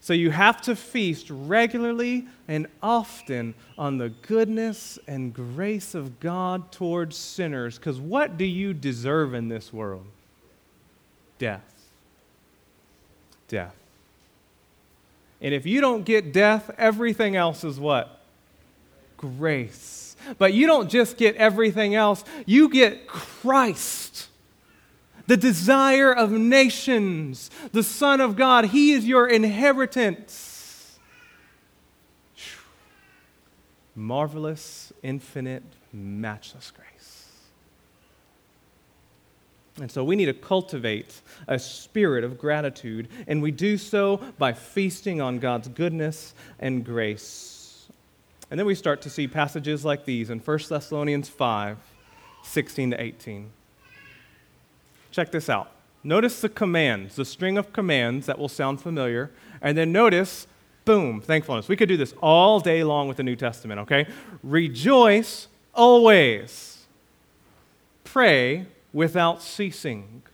[0.00, 6.72] So you have to feast regularly and often on the goodness and grace of God
[6.72, 7.78] towards sinners.
[7.78, 10.04] Because what do you deserve in this world?
[11.38, 11.90] Death.
[13.46, 13.76] Death.
[15.40, 18.20] And if you don't get death, everything else is what?
[19.16, 20.11] Grace.
[20.38, 24.28] But you don't just get everything else, you get Christ
[25.26, 28.66] the desire of nations, the Son of God.
[28.66, 30.98] He is your inheritance.
[33.94, 37.28] Marvelous, infinite, matchless grace.
[39.80, 44.52] And so we need to cultivate a spirit of gratitude, and we do so by
[44.52, 47.51] feasting on God's goodness and grace.
[48.52, 51.78] And then we start to see passages like these in 1 Thessalonians 5
[52.42, 53.50] 16 to 18.
[55.10, 55.70] Check this out.
[56.04, 59.30] Notice the commands, the string of commands that will sound familiar,
[59.62, 60.46] and then notice,
[60.84, 61.66] boom, thankfulness.
[61.66, 64.06] We could do this all day long with the New Testament, okay?
[64.42, 66.84] Rejoice always.
[68.04, 70.24] Pray without ceasing.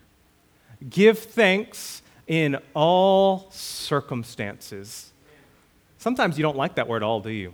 [0.89, 5.13] Give thanks in all circumstances.
[5.99, 7.53] Sometimes you don't like that word all, do you?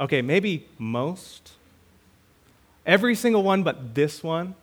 [0.00, 1.52] Okay, maybe most.
[2.86, 4.54] Every single one but this one.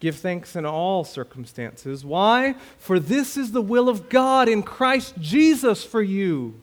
[0.00, 2.04] Give thanks in all circumstances.
[2.04, 2.54] Why?
[2.78, 6.54] For this is the will of God in Christ Jesus for you.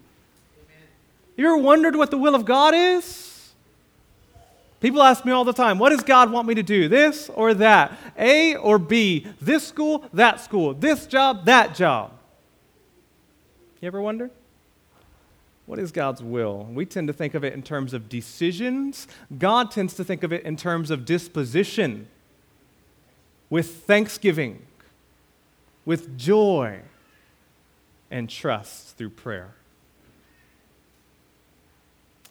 [0.58, 0.88] Amen.
[1.36, 3.52] You ever wondered what the will of God is?
[4.80, 6.88] People ask me all the time, what does God want me to do?
[6.88, 7.92] This or that?
[8.18, 9.28] A or B?
[9.42, 10.74] This school, that school?
[10.74, 12.12] This job, that job?
[13.82, 14.32] You ever wonder?
[15.66, 16.68] What is God's will?
[16.72, 19.08] We tend to think of it in terms of decisions.
[19.38, 22.08] God tends to think of it in terms of disposition
[23.50, 24.62] with thanksgiving,
[25.86, 26.82] with joy,
[28.12, 29.56] and trust through prayer.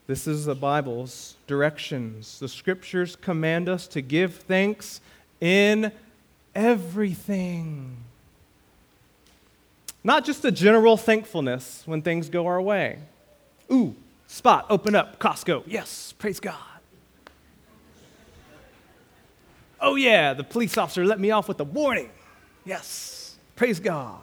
[0.07, 2.39] This is the Bible's directions.
[2.39, 5.01] The scriptures command us to give thanks
[5.41, 5.91] in
[6.55, 7.97] everything.
[10.05, 12.99] Not just a general thankfulness when things go our way.
[13.73, 13.95] Ooh,
[14.27, 15.65] spot, open up, Costco.
[15.67, 16.57] Yes, praise God.
[19.81, 22.11] Oh, yeah, the police officer let me off with a warning.
[22.65, 24.21] Yes, praise God.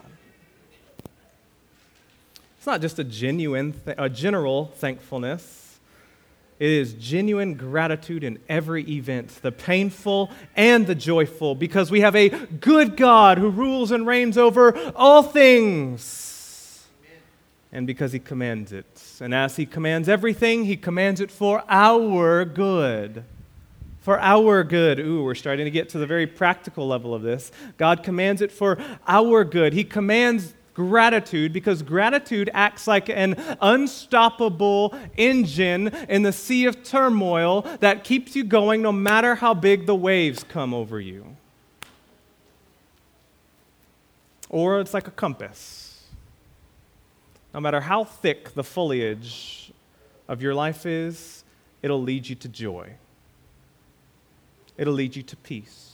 [2.57, 5.79] It's not just a genuine, th- a general thankfulness.
[6.59, 12.15] It is genuine gratitude in every event, the painful and the joyful, because we have
[12.15, 16.85] a good God who rules and reigns over all things.
[17.71, 19.00] And because he commands it.
[19.21, 23.23] And as he commands everything, he commands it for our good
[24.01, 24.99] for our good.
[24.99, 27.51] Ooh, we're starting to get to the very practical level of this.
[27.77, 29.73] God commands it for our good.
[29.73, 37.61] He commands gratitude because gratitude acts like an unstoppable engine in the sea of turmoil
[37.79, 41.35] that keeps you going no matter how big the waves come over you.
[44.49, 45.80] Or it's like a compass.
[47.53, 49.71] No matter how thick the foliage
[50.27, 51.43] of your life is,
[51.81, 52.95] it'll lead you to joy
[54.81, 55.89] it'll lead you to peace.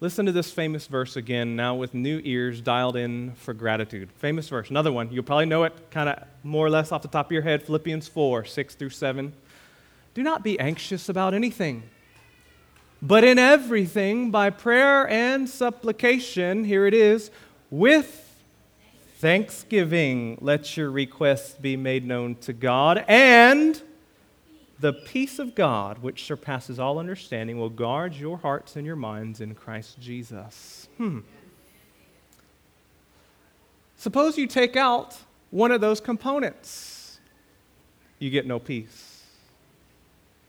[0.00, 4.10] Listen to this famous verse again, now with new ears dialed in for gratitude.
[4.18, 5.12] Famous verse, another one.
[5.12, 7.62] You'll probably know it kind of more or less off the top of your head
[7.62, 9.32] Philippians 4 6 through 7.
[10.14, 11.84] Do not be anxious about anything,
[13.00, 17.30] but in everything, by prayer and supplication, here it is,
[17.72, 18.36] with
[19.16, 23.82] thanksgiving, let your requests be made known to God, and
[24.78, 29.40] the peace of God, which surpasses all understanding, will guard your hearts and your minds
[29.40, 30.88] in Christ Jesus.
[30.98, 31.20] Hmm.
[33.96, 35.16] Suppose you take out
[35.50, 37.20] one of those components,
[38.18, 39.22] you get no peace.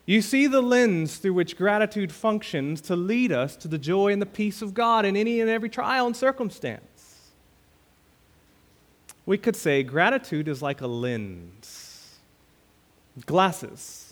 [0.04, 4.20] You see the lens through which gratitude functions to lead us to the joy and
[4.20, 6.93] the peace of God in any and every trial and circumstance.
[9.26, 12.18] We could say gratitude is like a lens.
[13.26, 14.04] Glasses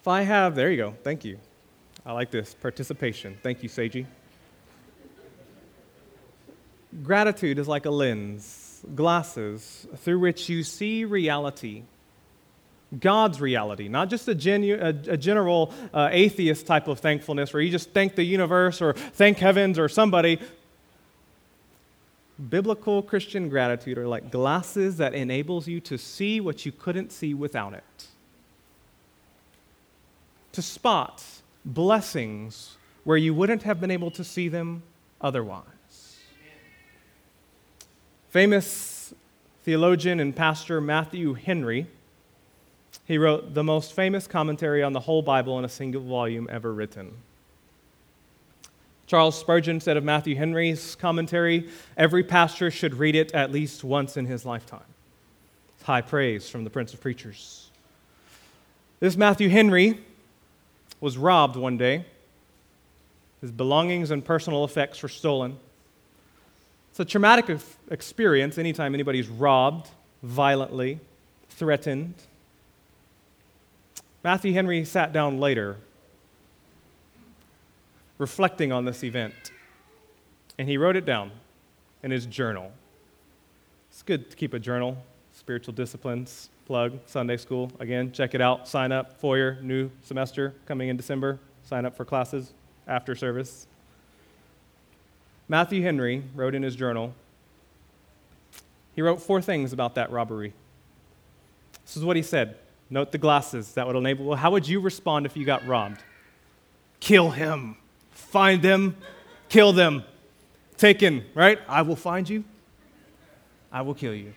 [0.00, 1.38] if I have, there you go, thank you.
[2.06, 3.36] I like this participation.
[3.42, 4.06] Thank you, Seiji.
[7.02, 11.82] Gratitude is like a lens, glasses, through which you see reality.
[12.98, 17.62] God's reality, not just a, genu- a, a general uh, atheist type of thankfulness where
[17.62, 20.40] you just thank the universe or thank heavens or somebody.
[22.48, 27.34] Biblical Christian gratitude are like glasses that enables you to see what you couldn't see
[27.34, 28.06] without it
[30.52, 31.24] to spot
[31.64, 34.82] blessings where you wouldn't have been able to see them
[35.20, 35.64] otherwise.
[38.28, 39.14] Famous
[39.64, 41.86] theologian and pastor Matthew Henry,
[43.04, 46.72] he wrote the most famous commentary on the whole Bible in a single volume ever
[46.72, 47.12] written.
[49.10, 54.16] Charles Spurgeon said of Matthew Henry's commentary, every pastor should read it at least once
[54.16, 54.84] in his lifetime.
[55.74, 57.72] It's high praise from the Prince of Preachers.
[59.00, 59.98] This Matthew Henry
[61.00, 62.04] was robbed one day.
[63.40, 65.58] His belongings and personal effects were stolen.
[66.90, 67.50] It's a traumatic
[67.90, 69.88] experience anytime anybody's robbed
[70.22, 71.00] violently,
[71.48, 72.14] threatened.
[74.22, 75.78] Matthew Henry sat down later
[78.20, 79.50] reflecting on this event.
[80.58, 81.32] And he wrote it down
[82.02, 82.70] in his journal.
[83.90, 84.98] It's good to keep a journal,
[85.32, 87.72] spiritual disciplines, plug, Sunday school.
[87.80, 88.68] Again, check it out.
[88.68, 91.40] Sign up, foyer, new semester coming in December.
[91.64, 92.52] Sign up for classes
[92.86, 93.66] after service.
[95.48, 97.14] Matthew Henry wrote in his journal,
[98.94, 100.52] he wrote four things about that robbery.
[101.86, 102.58] This is what he said.
[102.90, 104.26] Note the glasses that would enable.
[104.26, 106.02] Well, how would you respond if you got robbed?
[106.98, 107.76] Kill him
[108.30, 108.96] find them,
[109.48, 110.04] kill them.
[110.76, 111.58] Taken, right?
[111.68, 112.44] I will find you.
[113.70, 114.32] I will kill you.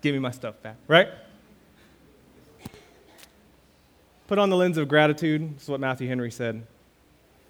[0.00, 1.08] Give me my stuff back, right?
[4.28, 5.56] Put on the lens of gratitude.
[5.56, 6.66] This is what Matthew Henry said.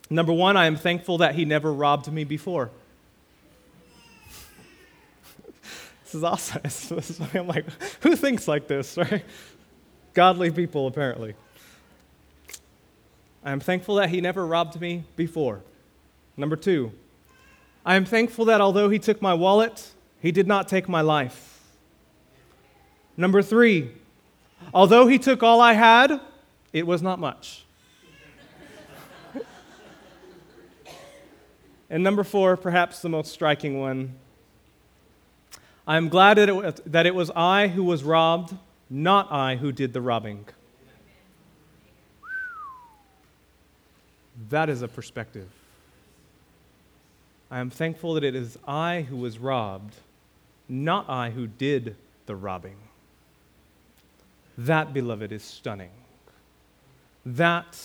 [0.08, 2.70] Number one, I am thankful that he never robbed me before.
[6.04, 6.62] this is awesome.
[6.64, 7.66] This is I'm like,
[8.02, 9.24] who thinks like this, right?
[10.14, 11.34] Godly people, apparently.
[13.46, 15.62] I am thankful that he never robbed me before.
[16.36, 16.90] Number two,
[17.84, 21.62] I am thankful that although he took my wallet, he did not take my life.
[23.16, 23.92] Number three,
[24.74, 26.20] although he took all I had,
[26.72, 27.64] it was not much.
[31.88, 34.16] and number four, perhaps the most striking one,
[35.86, 38.56] I am glad that it, was, that it was I who was robbed,
[38.90, 40.46] not I who did the robbing.
[44.50, 45.48] That is a perspective.
[47.50, 49.94] I am thankful that it is I who was robbed,
[50.68, 52.76] not I who did the robbing.
[54.58, 55.90] That, beloved, is stunning.
[57.24, 57.78] That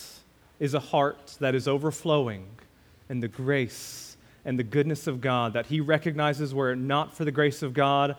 [0.59, 2.45] is a heart that is overflowing
[3.09, 7.25] in the grace and the goodness of God that he recognizes were it not for
[7.25, 8.15] the grace of God,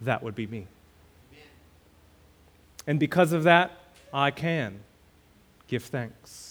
[0.00, 0.66] that would be me.
[2.86, 3.72] And because of that,
[4.12, 4.80] I can
[5.68, 6.49] give thanks.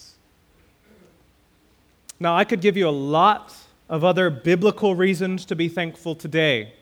[2.20, 3.56] Now, I could give you a lot
[3.88, 6.74] of other biblical reasons to be thankful today.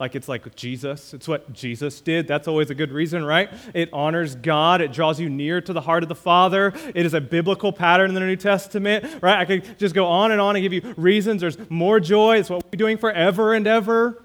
[0.00, 1.12] Like it's like Jesus.
[1.12, 2.28] It's what Jesus did.
[2.28, 3.50] That's always a good reason, right?
[3.74, 4.80] It honors God.
[4.80, 6.72] It draws you near to the heart of the Father.
[6.94, 9.38] It is a biblical pattern in the New Testament, right?
[9.38, 11.40] I could just go on and on and give you reasons.
[11.40, 12.38] There's more joy.
[12.38, 14.22] It's what we're doing forever and ever.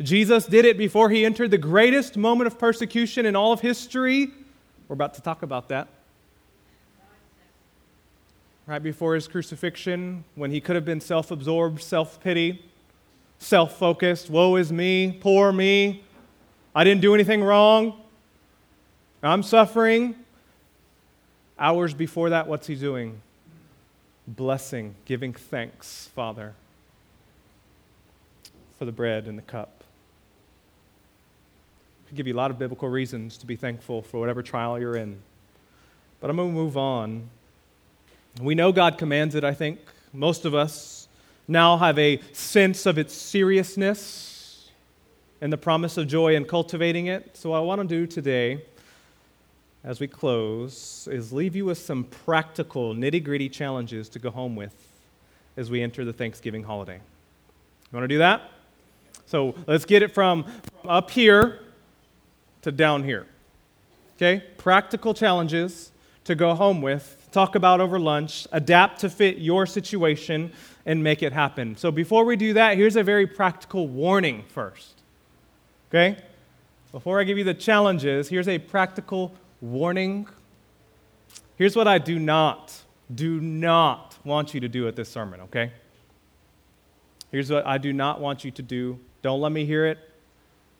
[0.00, 4.30] Jesus did it before he entered the greatest moment of persecution in all of history.
[4.86, 5.88] We're about to talk about that
[8.66, 12.64] right before his crucifixion, when he could have been self absorbed, self pity,
[13.38, 16.02] self focused, woe is me, poor me,
[16.74, 18.00] I didn't do anything wrong,
[19.22, 20.16] I'm suffering.
[21.58, 23.20] Hours before that, what's he doing?
[24.26, 26.54] Blessing, giving thanks, Father,
[28.78, 29.84] for the bread and the cup.
[32.10, 34.96] I give you a lot of biblical reasons to be thankful for whatever trial you're
[34.96, 35.16] in.
[36.20, 37.28] But I'm going to move on
[38.40, 39.78] we know God commands it, I think.
[40.12, 41.08] Most of us
[41.46, 44.70] now have a sense of its seriousness
[45.40, 47.36] and the promise of joy in cultivating it.
[47.36, 48.64] So, what I want to do today,
[49.84, 54.56] as we close, is leave you with some practical, nitty gritty challenges to go home
[54.56, 54.74] with
[55.56, 56.96] as we enter the Thanksgiving holiday.
[56.96, 58.50] You want to do that?
[59.26, 60.46] So, let's get it from
[60.84, 61.60] up here
[62.62, 63.26] to down here.
[64.16, 64.44] Okay?
[64.56, 65.92] Practical challenges
[66.24, 70.52] to go home with talk about over lunch, adapt to fit your situation,
[70.86, 71.76] and make it happen.
[71.76, 75.02] So before we do that, here's a very practical warning first.
[75.90, 76.16] Okay?
[76.92, 80.28] Before I give you the challenges, here's a practical warning.
[81.56, 82.72] Here's what I do not,
[83.12, 85.72] do not want you to do at this sermon, okay?
[87.32, 89.00] Here's what I do not want you to do.
[89.22, 89.98] Don't let me hear it.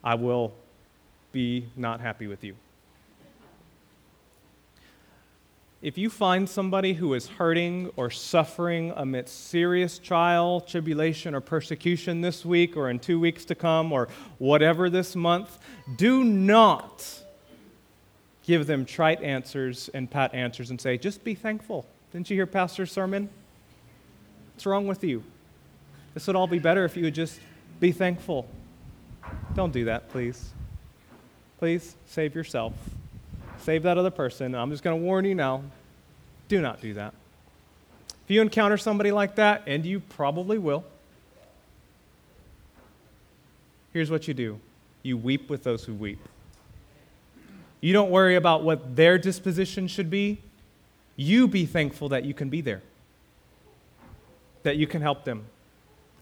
[0.04, 0.52] I will
[1.32, 2.54] be not happy with you.
[5.84, 12.22] If you find somebody who is hurting or suffering amidst serious trial, tribulation, or persecution
[12.22, 14.08] this week or in two weeks to come or
[14.38, 15.58] whatever this month,
[15.96, 17.22] do not
[18.44, 21.84] give them trite answers and pat answers and say, just be thankful.
[22.12, 23.28] Didn't you hear Pastor's sermon?
[24.54, 25.22] What's wrong with you?
[26.14, 27.38] This would all be better if you would just
[27.78, 28.48] be thankful.
[29.54, 30.48] Don't do that, please.
[31.58, 32.72] Please save yourself.
[33.64, 34.54] Save that other person.
[34.54, 35.62] I'm just going to warn you now
[36.48, 37.14] do not do that.
[38.24, 40.84] If you encounter somebody like that, and you probably will,
[43.94, 44.60] here's what you do
[45.02, 46.18] you weep with those who weep.
[47.80, 50.42] You don't worry about what their disposition should be.
[51.16, 52.82] You be thankful that you can be there,
[54.62, 55.46] that you can help them,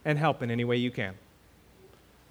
[0.04, 1.14] and help in any way you can.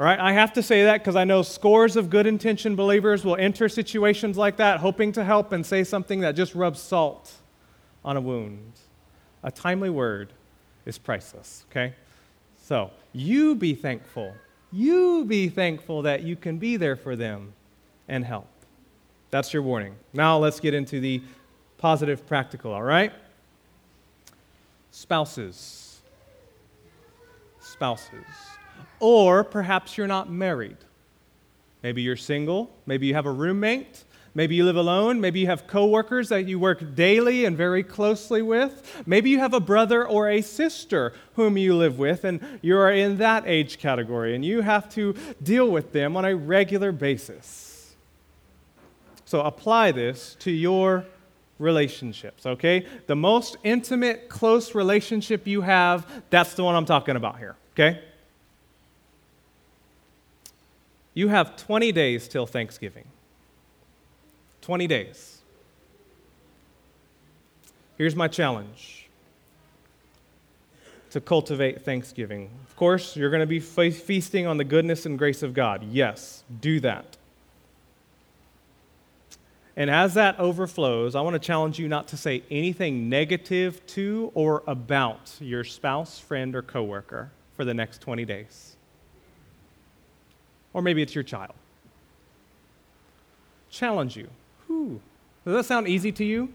[0.01, 3.23] All right, I have to say that because I know scores of good intentioned believers
[3.23, 7.31] will enter situations like that hoping to help and say something that just rubs salt
[8.03, 8.79] on a wound.
[9.43, 10.33] A timely word
[10.87, 11.93] is priceless, okay?
[12.63, 14.33] So, you be thankful.
[14.71, 17.53] You be thankful that you can be there for them
[18.07, 18.47] and help.
[19.29, 19.93] That's your warning.
[20.13, 21.21] Now, let's get into the
[21.77, 23.13] positive practical, all right?
[24.89, 26.01] Spouses.
[27.59, 28.25] Spouses.
[29.01, 30.77] Or perhaps you're not married.
[31.83, 32.71] Maybe you're single.
[32.85, 34.03] Maybe you have a roommate.
[34.33, 35.19] Maybe you live alone.
[35.19, 39.03] Maybe you have coworkers that you work daily and very closely with.
[39.05, 42.91] Maybe you have a brother or a sister whom you live with, and you are
[42.91, 47.93] in that age category, and you have to deal with them on a regular basis.
[49.25, 51.05] So apply this to your
[51.59, 52.85] relationships, okay?
[53.07, 58.01] The most intimate, close relationship you have, that's the one I'm talking about here, okay?
[61.13, 63.05] You have 20 days till Thanksgiving.
[64.61, 65.39] 20 days.
[67.97, 69.09] Here's my challenge
[71.09, 72.49] to cultivate thanksgiving.
[72.67, 75.83] Of course, you're going to be feasting on the goodness and grace of God.
[75.83, 77.17] Yes, do that.
[79.75, 84.31] And as that overflows, I want to challenge you not to say anything negative to
[84.33, 88.70] or about your spouse, friend, or coworker for the next 20 days.
[90.73, 91.53] Or maybe it's your child.
[93.69, 94.27] Challenge you.
[94.67, 95.01] Whew.
[95.45, 96.53] Does that sound easy to you?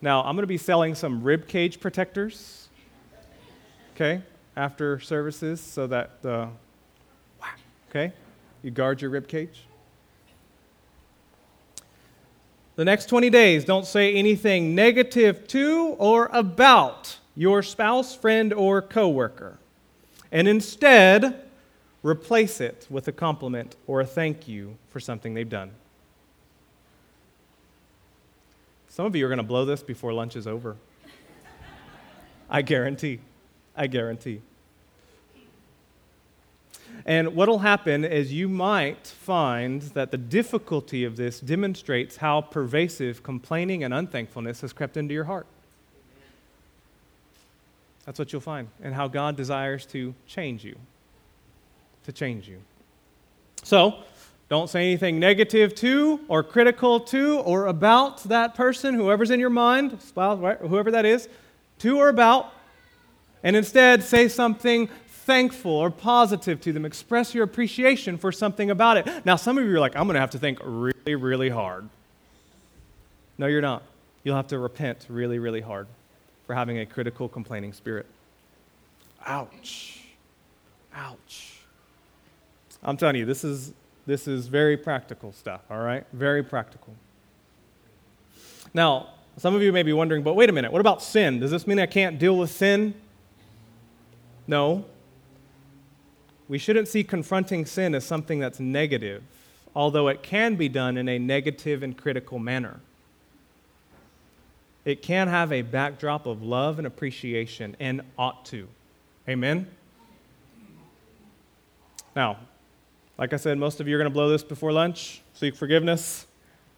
[0.00, 2.68] Now, I'm going to be selling some rib cage protectors,
[3.94, 4.22] okay,
[4.56, 6.46] after services so that, uh,
[7.90, 8.12] okay,
[8.62, 9.64] you guard your rib cage.
[12.76, 18.80] The next 20 days, don't say anything negative to or about your spouse, friend, or
[18.80, 19.58] coworker.
[20.30, 21.47] And instead,
[22.02, 25.72] replace it with a compliment or a thank you for something they've done.
[28.88, 30.76] Some of you are going to blow this before lunch is over.
[32.50, 33.20] I guarantee.
[33.76, 34.40] I guarantee.
[37.06, 42.40] And what will happen is you might find that the difficulty of this demonstrates how
[42.40, 45.46] pervasive complaining and unthankfulness has crept into your heart.
[48.04, 50.76] That's what you'll find, and how God desires to change you.
[52.08, 52.56] To change you.
[53.64, 53.96] So,
[54.48, 59.50] don't say anything negative to, or critical to, or about that person, whoever's in your
[59.50, 61.28] mind, spouse, right, whoever that is,
[61.80, 62.50] to or about,
[63.42, 66.86] and instead say something thankful or positive to them.
[66.86, 69.26] Express your appreciation for something about it.
[69.26, 71.90] Now, some of you are like, I'm going to have to think really, really hard.
[73.36, 73.82] No, you're not.
[74.24, 75.86] You'll have to repent really, really hard
[76.46, 78.06] for having a critical, complaining spirit.
[79.26, 80.04] Ouch.
[80.94, 81.57] Ouch.
[82.82, 83.72] I'm telling you, this is,
[84.06, 86.04] this is very practical stuff, all right?
[86.12, 86.94] Very practical.
[88.72, 91.40] Now, some of you may be wondering, but wait a minute, what about sin?
[91.40, 92.94] Does this mean I can't deal with sin?
[94.46, 94.84] No,
[96.48, 99.22] we shouldn't see confronting sin as something that's negative,
[99.76, 102.80] although it can be done in a negative and critical manner.
[104.84, 108.66] It can have a backdrop of love and appreciation, and ought to.
[109.28, 109.68] Amen?
[112.16, 112.38] Now,
[113.18, 115.22] like I said, most of you are going to blow this before lunch.
[115.34, 116.26] Seek forgiveness.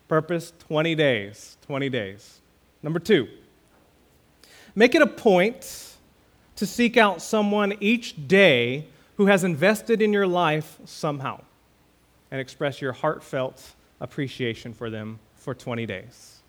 [0.08, 1.58] Purpose 20 days.
[1.66, 2.40] 20 days.
[2.82, 3.28] Number two,
[4.74, 5.96] make it a point
[6.56, 8.86] to seek out someone each day
[9.16, 11.42] who has invested in your life somehow
[12.30, 16.39] and express your heartfelt appreciation for them for 20 days.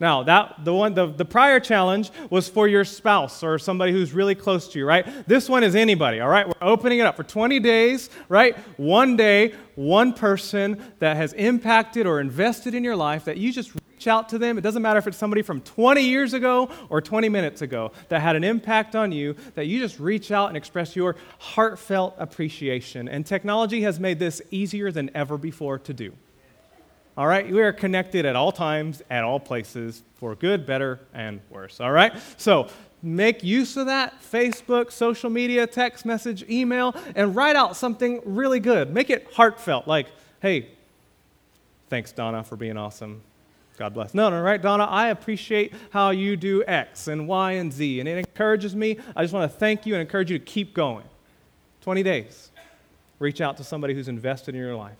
[0.00, 4.14] Now, that the one the, the prior challenge was for your spouse or somebody who's
[4.14, 5.06] really close to you, right?
[5.28, 6.46] This one is anybody, all right?
[6.46, 8.56] We're opening it up for 20 days, right?
[8.78, 13.74] One day, one person that has impacted or invested in your life that you just
[13.74, 14.56] reach out to them.
[14.56, 18.22] It doesn't matter if it's somebody from 20 years ago or 20 minutes ago that
[18.22, 23.06] had an impact on you, that you just reach out and express your heartfelt appreciation.
[23.06, 26.14] And technology has made this easier than ever before to do.
[27.20, 27.46] All right?
[27.46, 31.78] We are connected at all times, at all places, for good, better, and worse.
[31.78, 32.14] All right?
[32.38, 32.68] So
[33.02, 38.58] make use of that Facebook, social media, text message, email, and write out something really
[38.58, 38.94] good.
[38.94, 40.06] Make it heartfelt, like,
[40.40, 40.70] hey,
[41.90, 43.20] thanks, Donna, for being awesome.
[43.76, 44.14] God bless.
[44.14, 44.84] No, no, right, Donna?
[44.84, 48.96] I appreciate how you do X and Y and Z, and it encourages me.
[49.14, 51.04] I just want to thank you and encourage you to keep going.
[51.82, 52.50] 20 days.
[53.18, 54.96] Reach out to somebody who's invested in your life.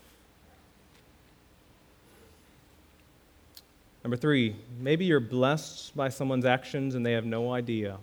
[4.03, 7.98] Number three, maybe you're blessed by someone's actions and they have no idea.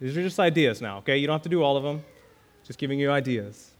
[0.00, 1.16] These are just ideas now, okay?
[1.16, 2.04] You don't have to do all of them,
[2.64, 3.70] just giving you ideas.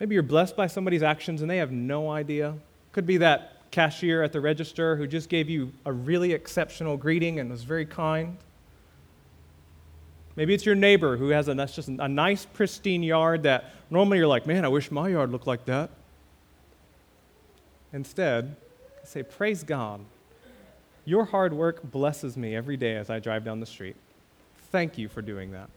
[0.00, 2.54] Maybe you're blessed by somebody's actions and they have no idea.
[2.92, 7.40] Could be that cashier at the register who just gave you a really exceptional greeting
[7.40, 8.36] and was very kind.
[10.36, 14.26] Maybe it's your neighbor who has a, just a nice, pristine yard that normally you're
[14.26, 15.90] like, man, I wish my yard looked like that.
[17.92, 18.56] Instead,
[19.08, 20.00] say, Praise God.
[21.06, 23.96] Your hard work blesses me every day as I drive down the street.
[24.72, 25.68] Thank you for doing that.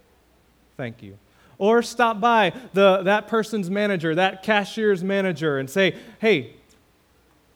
[0.77, 1.17] Thank you.
[1.57, 6.53] Or stop by the, that person's manager, that cashier's manager, and say, Hey,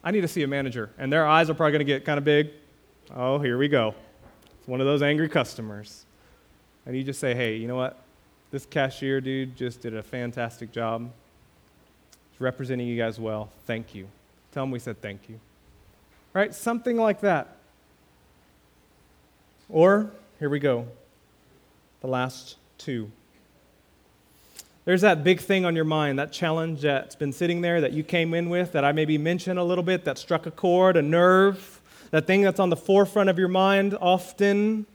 [0.04, 0.90] I need to see a manager.
[0.98, 2.50] And their eyes are probably going to get kind of big.
[3.14, 3.94] Oh, here we go.
[4.58, 6.04] It's one of those angry customers.
[6.86, 7.98] And you just say, hey, you know what?
[8.50, 11.10] This cashier dude just did a fantastic job.
[12.32, 13.50] He's representing you guys well.
[13.66, 14.08] Thank you.
[14.52, 15.38] Tell him we said thank you.
[16.34, 16.54] Right?
[16.54, 17.56] Something like that.
[19.68, 20.86] Or, here we go.
[22.00, 23.10] The last two.
[24.84, 28.02] There's that big thing on your mind, that challenge that's been sitting there that you
[28.02, 31.02] came in with that I maybe mentioned a little bit, that struck a chord, a
[31.02, 31.80] nerve,
[32.10, 34.86] that thing that's on the forefront of your mind often,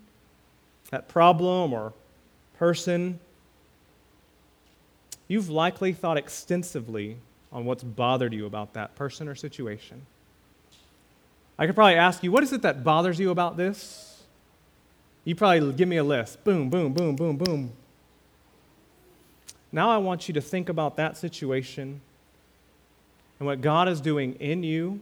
[0.92, 1.94] that problem or
[2.58, 3.20] person.
[5.30, 7.18] You've likely thought extensively
[7.52, 10.06] on what's bothered you about that person or situation.
[11.60, 14.24] I could probably ask you, what is it that bothers you about this?
[15.24, 16.44] You probably give me a list.
[16.44, 17.72] Boom, boom, boom, boom, boom.
[19.72, 22.02] Now I want you to think about that situation
[23.40, 25.02] and what God is doing in you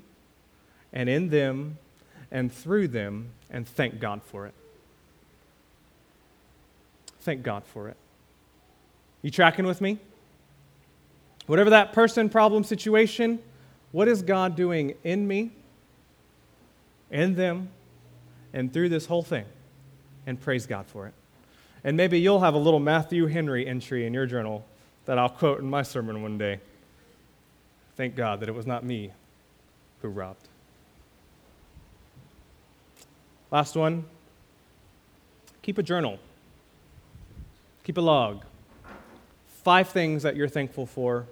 [0.92, 1.78] and in them
[2.32, 4.54] and through them, and thank God for it.
[7.22, 7.98] Thank God for it.
[9.22, 10.00] You tracking with me?
[11.48, 13.40] Whatever that person, problem, situation,
[13.92, 15.52] what is God doing in me,
[17.12, 17.70] in them,
[18.54, 19.46] and through this whole thing?
[20.26, 21.14] And praise God for it.
[21.84, 24.66] And maybe you'll have a little Matthew Henry entry in your journal
[25.06, 26.60] that I'll quote in my sermon one day.
[27.96, 29.12] Thank God that it was not me
[30.02, 30.48] who robbed.
[33.52, 34.06] Last one
[35.62, 36.20] keep a journal,
[37.84, 38.44] keep a log.
[39.64, 41.26] Five things that you're thankful for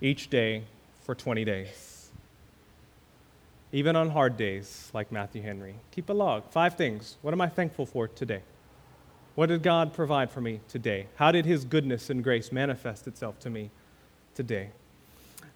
[0.00, 0.62] each day
[1.02, 1.95] for 20 days.
[3.72, 5.74] Even on hard days, like Matthew Henry.
[5.90, 6.50] Keep a log.
[6.50, 7.16] Five things.
[7.22, 8.42] What am I thankful for today?
[9.34, 11.06] What did God provide for me today?
[11.16, 13.70] How did His goodness and grace manifest itself to me
[14.34, 14.70] today?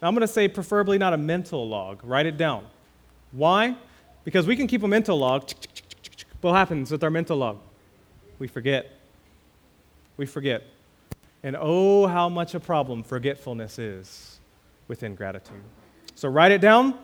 [0.02, 2.00] Now, I'm going to say preferably not a mental log.
[2.04, 2.66] Write it down.
[3.32, 3.76] Why?
[4.24, 5.50] Because we can keep a mental log.
[6.40, 7.58] What happens with our mental log?
[8.38, 8.90] We forget.
[10.16, 10.62] We forget.
[11.42, 14.40] And oh, how much a problem forgetfulness is
[14.88, 15.62] with ingratitude.
[16.14, 16.98] So write it down,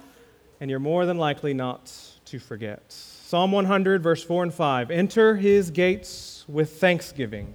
[0.60, 1.92] and you're more than likely not
[2.26, 2.82] to forget.
[2.88, 7.54] Psalm 100, verse 4 and 5 Enter his gates with thanksgiving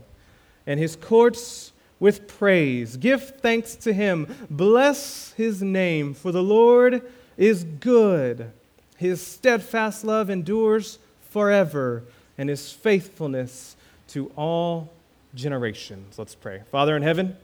[0.67, 2.97] and his courts with praise.
[2.97, 4.27] Give thanks to him.
[4.49, 7.01] Bless his name, for the Lord
[7.37, 8.51] is good.
[8.97, 10.99] His steadfast love endures
[11.29, 12.03] forever,
[12.37, 13.75] and his faithfulness
[14.09, 14.91] to all
[15.33, 16.19] generations.
[16.19, 16.63] Let's pray.
[16.71, 17.37] Father in heaven,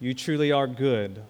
[0.00, 1.22] you truly are good.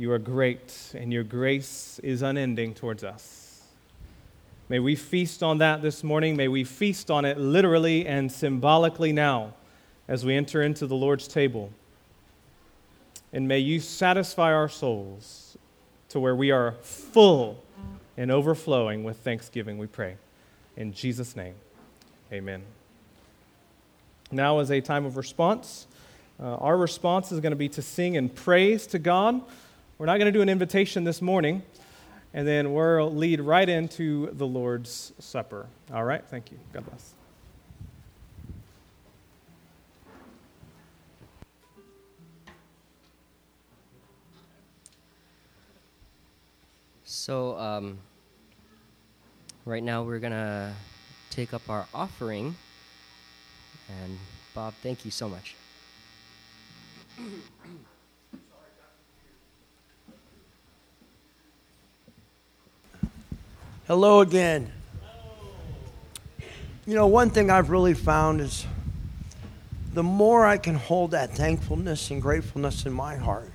[0.00, 3.64] You are great, and your grace is unending towards us.
[4.68, 6.36] May we feast on that this morning.
[6.36, 9.54] May we feast on it literally and symbolically now
[10.06, 11.72] as we enter into the Lord's table.
[13.32, 15.58] And may you satisfy our souls
[16.10, 17.60] to where we are full
[18.16, 20.16] and overflowing with thanksgiving, we pray.
[20.76, 21.54] In Jesus' name,
[22.32, 22.62] amen.
[24.30, 25.88] Now is a time of response.
[26.40, 29.40] Uh, our response is going to be to sing and praise to God.
[29.98, 31.62] We're not going to do an invitation this morning
[32.32, 35.66] and then we'll lead right into the Lord's Supper.
[35.92, 36.24] All right?
[36.24, 36.58] Thank you.
[36.72, 37.14] God bless.
[47.04, 47.98] So, um,
[49.64, 50.72] right now we're going to
[51.30, 52.54] take up our offering.
[54.02, 54.18] And,
[54.54, 55.56] Bob, thank you so much.
[63.88, 64.70] Hello again.
[66.86, 68.66] You know, one thing I've really found is
[69.94, 73.50] the more I can hold that thankfulness and gratefulness in my heart,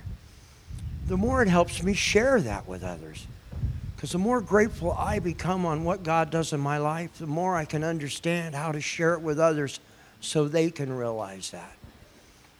[1.06, 3.28] the more it helps me share that with others.
[3.94, 7.54] Because the more grateful I become on what God does in my life, the more
[7.54, 9.78] I can understand how to share it with others
[10.20, 11.76] so they can realize that.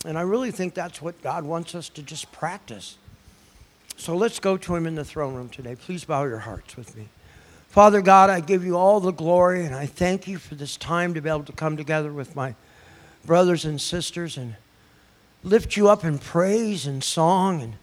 [0.05, 2.99] And I really think that's what God wants us to just practice.
[3.97, 5.75] So let's go to Him in the throne room today.
[5.75, 7.09] Please bow your hearts with me.
[7.75, 11.13] Father God, I give you all the glory and I thank you for this time
[11.15, 12.55] to be able to come together with my
[13.27, 14.55] brothers and sisters and
[15.43, 17.61] lift you up in praise and song.
[17.61, 17.75] And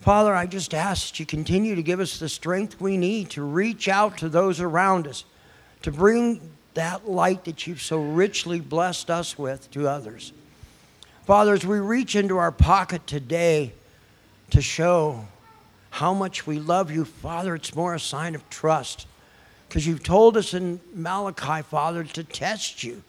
[0.00, 3.44] Father, I just ask that you continue to give us the strength we need to
[3.44, 5.24] reach out to those around us,
[5.82, 6.40] to bring
[6.74, 10.32] that light that you've so richly blessed us with to others.
[11.24, 13.74] Father, as we reach into our pocket today
[14.50, 15.28] to show
[15.94, 19.06] how much we love you, Father, it's more a sign of trust.
[19.68, 23.00] Because you've told us in Malachi, Father, to test you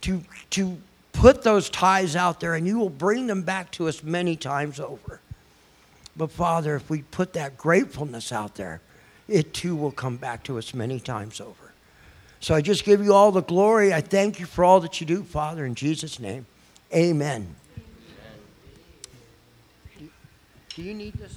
[0.00, 0.78] to, to
[1.12, 4.80] put those tithes out there, and you will bring them back to us many times
[4.80, 5.20] over.
[6.16, 8.80] But Father, if we put that gratefulness out there,
[9.28, 11.72] it too will come back to us many times over.
[12.40, 13.92] So I just give you all the glory.
[13.92, 16.46] I thank you for all that you do, Father, in Jesus' name.
[16.94, 17.54] Amen.
[20.74, 21.36] Do you need this?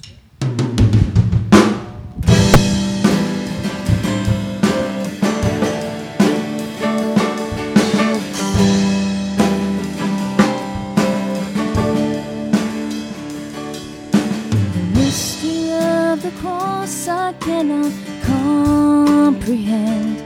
[16.30, 17.90] I cannot
[18.22, 20.18] comprehend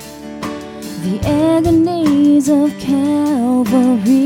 [1.04, 4.16] the agonies of Calvary.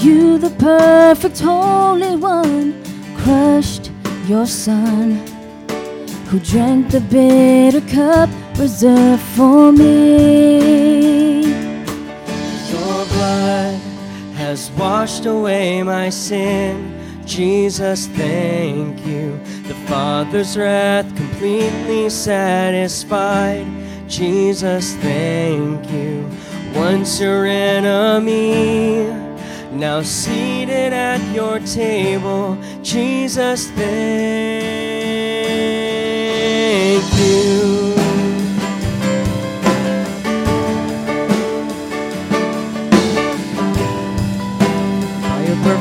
[0.00, 2.80] You, the perfect Holy One,
[3.16, 3.90] crushed
[4.28, 5.16] your Son,
[6.28, 11.40] who drank the bitter cup reserved for me.
[12.70, 13.74] Your blood
[14.36, 16.99] has washed away my sin
[17.30, 19.38] Jesus, thank you.
[19.68, 23.64] The Father's wrath completely satisfied.
[24.08, 26.28] Jesus, thank you.
[26.74, 29.04] Once your enemy,
[29.70, 32.58] now seated at your table.
[32.82, 33.84] Jesus, thank
[37.14, 37.79] you.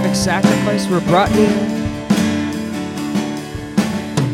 [0.09, 1.47] Perfect sacrifice we're brought near.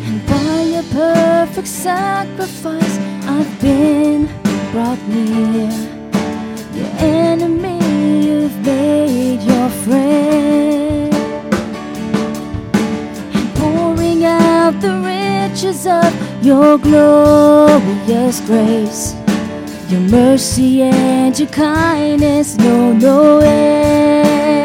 [0.07, 2.97] And by your perfect sacrifice,
[3.28, 4.28] I've been
[4.71, 5.69] brought near.
[6.73, 7.80] Your enemy,
[8.26, 11.13] you've made your friend.
[13.36, 16.11] And pouring out the riches of
[16.41, 19.13] your glorious grace.
[19.89, 24.64] Your mercy and your kindness know no end.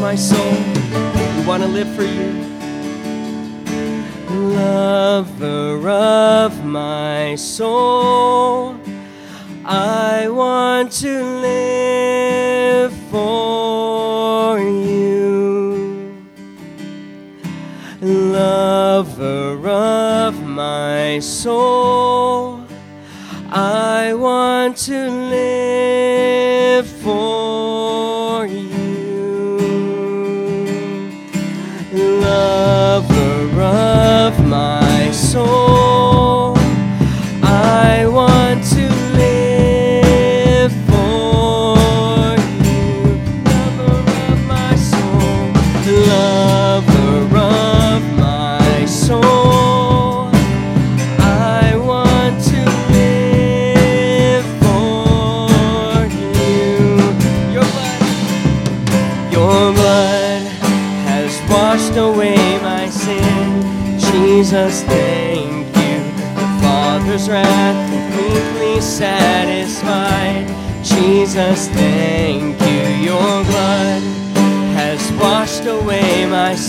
[0.00, 0.52] my soul.
[1.36, 2.30] We want to live for you.
[4.30, 8.76] Lover of my soul,
[9.64, 16.14] I want to live for you.
[18.00, 21.59] Lover of my soul,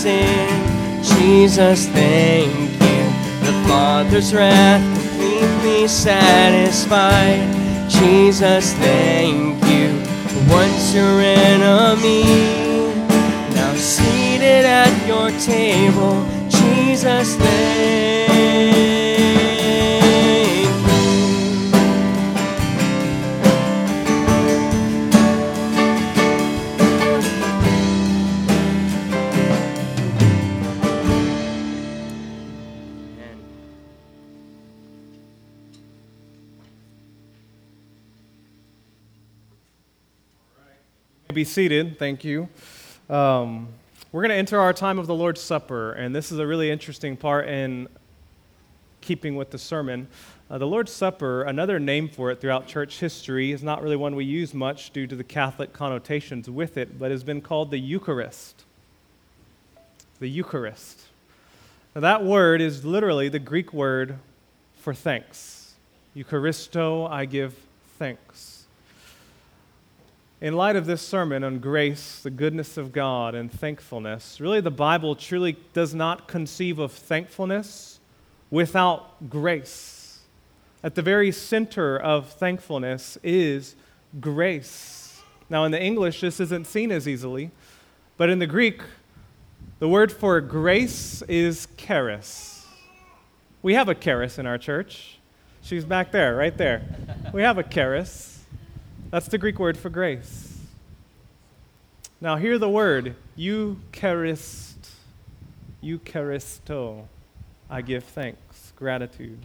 [0.02, 0.48] sin.
[1.04, 3.02] Jesus, thank you.
[3.46, 7.40] The Father's wrath completely satisfied.
[7.88, 9.90] Jesus, thank you.
[10.50, 12.24] Once your enemy,
[13.54, 16.26] now seated at your table.
[16.48, 17.71] Jesus, thank
[41.52, 41.98] seated.
[41.98, 42.48] Thank you.
[43.10, 43.68] Um,
[44.10, 46.70] we're going to enter our time of the Lord's Supper, and this is a really
[46.70, 47.88] interesting part in
[49.02, 50.08] keeping with the sermon.
[50.50, 54.16] Uh, the Lord's Supper, another name for it throughout church history, is not really one
[54.16, 57.78] we use much due to the Catholic connotations with it, but has been called the
[57.78, 58.64] Eucharist.
[60.20, 61.00] The Eucharist.
[61.94, 64.18] Now, that word is literally the Greek word
[64.76, 65.74] for thanks.
[66.16, 67.54] Eucharisto, I give
[67.98, 68.51] thanks.
[70.42, 74.72] In light of this sermon on grace, the goodness of God, and thankfulness, really the
[74.72, 78.00] Bible truly does not conceive of thankfulness
[78.50, 80.18] without grace.
[80.82, 83.76] At the very center of thankfulness is
[84.20, 85.22] grace.
[85.48, 87.52] Now, in the English, this isn't seen as easily,
[88.16, 88.82] but in the Greek,
[89.78, 92.66] the word for grace is charis.
[93.62, 95.20] We have a charis in our church.
[95.62, 96.82] She's back there, right there.
[97.32, 98.41] We have a charis.
[99.12, 100.58] That's the Greek word for grace.
[102.18, 104.88] Now, hear the word Eucharist.
[105.84, 107.04] Eucharisto.
[107.68, 109.44] I give thanks, gratitude.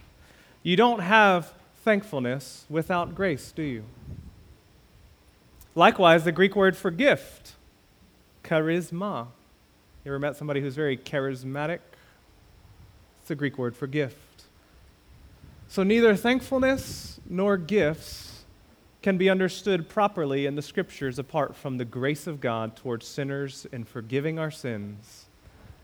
[0.64, 1.54] You don't have
[1.84, 3.84] thankfulness without grace, do you?
[5.76, 7.56] Likewise, the Greek word for gift,
[8.46, 9.28] charisma.
[10.06, 11.80] You ever met somebody who's very charismatic?
[13.20, 14.44] It's the Greek word for gift.
[15.68, 18.27] So neither thankfulness nor gifts
[19.02, 23.66] can be understood properly in the scriptures apart from the grace of God towards sinners
[23.72, 25.26] in forgiving our sins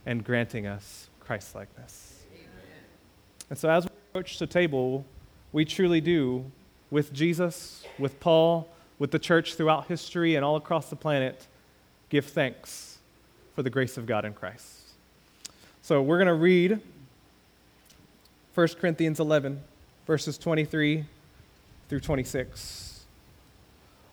[0.06, 2.24] and granting us Christlikeness.
[3.50, 5.06] And so, as we approach the table,
[5.52, 6.46] we truly do,
[6.90, 8.68] with Jesus, with Paul,
[9.00, 11.48] with the church throughout history and all across the planet,
[12.10, 12.98] give thanks
[13.56, 14.80] for the grace of God in Christ.
[15.82, 16.82] So, we're going to read
[18.56, 19.62] 1 Corinthians 11,
[20.06, 21.06] verses 23
[21.90, 22.93] through 26.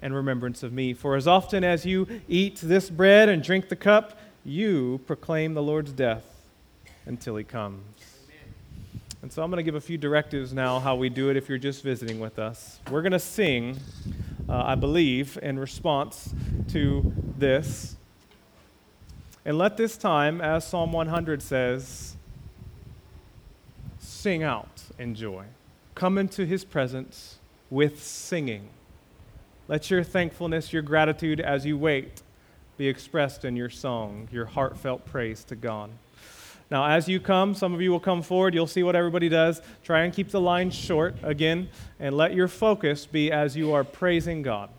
[0.00, 0.94] and remembrance of me.
[0.94, 5.62] For as often as you eat this bread and drink the cup, you proclaim the
[5.62, 6.24] Lord's death
[7.06, 7.84] until he comes.
[8.24, 8.54] Amen.
[9.22, 11.48] And so I'm going to give a few directives now how we do it if
[11.48, 12.80] you're just visiting with us.
[12.90, 13.78] We're going to sing,
[14.48, 16.32] uh, I believe, in response
[16.68, 17.96] to this.
[19.44, 22.16] And let this time, as Psalm 100 says,
[23.98, 25.44] sing out in joy.
[25.94, 27.38] Come into his presence
[27.70, 28.68] with singing.
[29.70, 32.22] Let your thankfulness, your gratitude as you wait
[32.76, 35.90] be expressed in your song, your heartfelt praise to God.
[36.72, 38.52] Now, as you come, some of you will come forward.
[38.52, 39.62] You'll see what everybody does.
[39.84, 41.68] Try and keep the line short again,
[42.00, 44.70] and let your focus be as you are praising God.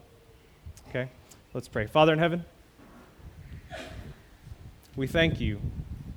[0.90, 1.08] Okay?
[1.54, 1.88] Let's pray.
[1.88, 2.44] Father in heaven,
[4.98, 5.62] we thank you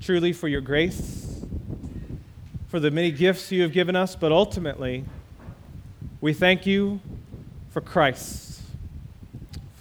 [0.01, 1.47] truly for your grace,
[2.67, 5.05] for the many gifts you have given us, but ultimately,
[6.21, 7.01] we thank you
[7.71, 8.54] for Christ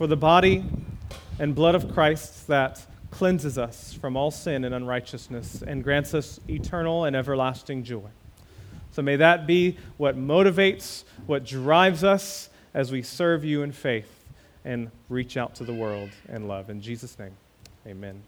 [0.03, 0.65] for the body
[1.39, 6.41] and blood of Christ that cleanses us from all sin and unrighteousness and grants us
[6.49, 8.09] eternal and everlasting joy.
[8.91, 14.25] So may that be what motivates, what drives us as we serve you in faith
[14.65, 16.69] and reach out to the world in love.
[16.69, 17.37] In Jesus' name,
[17.87, 18.23] amen.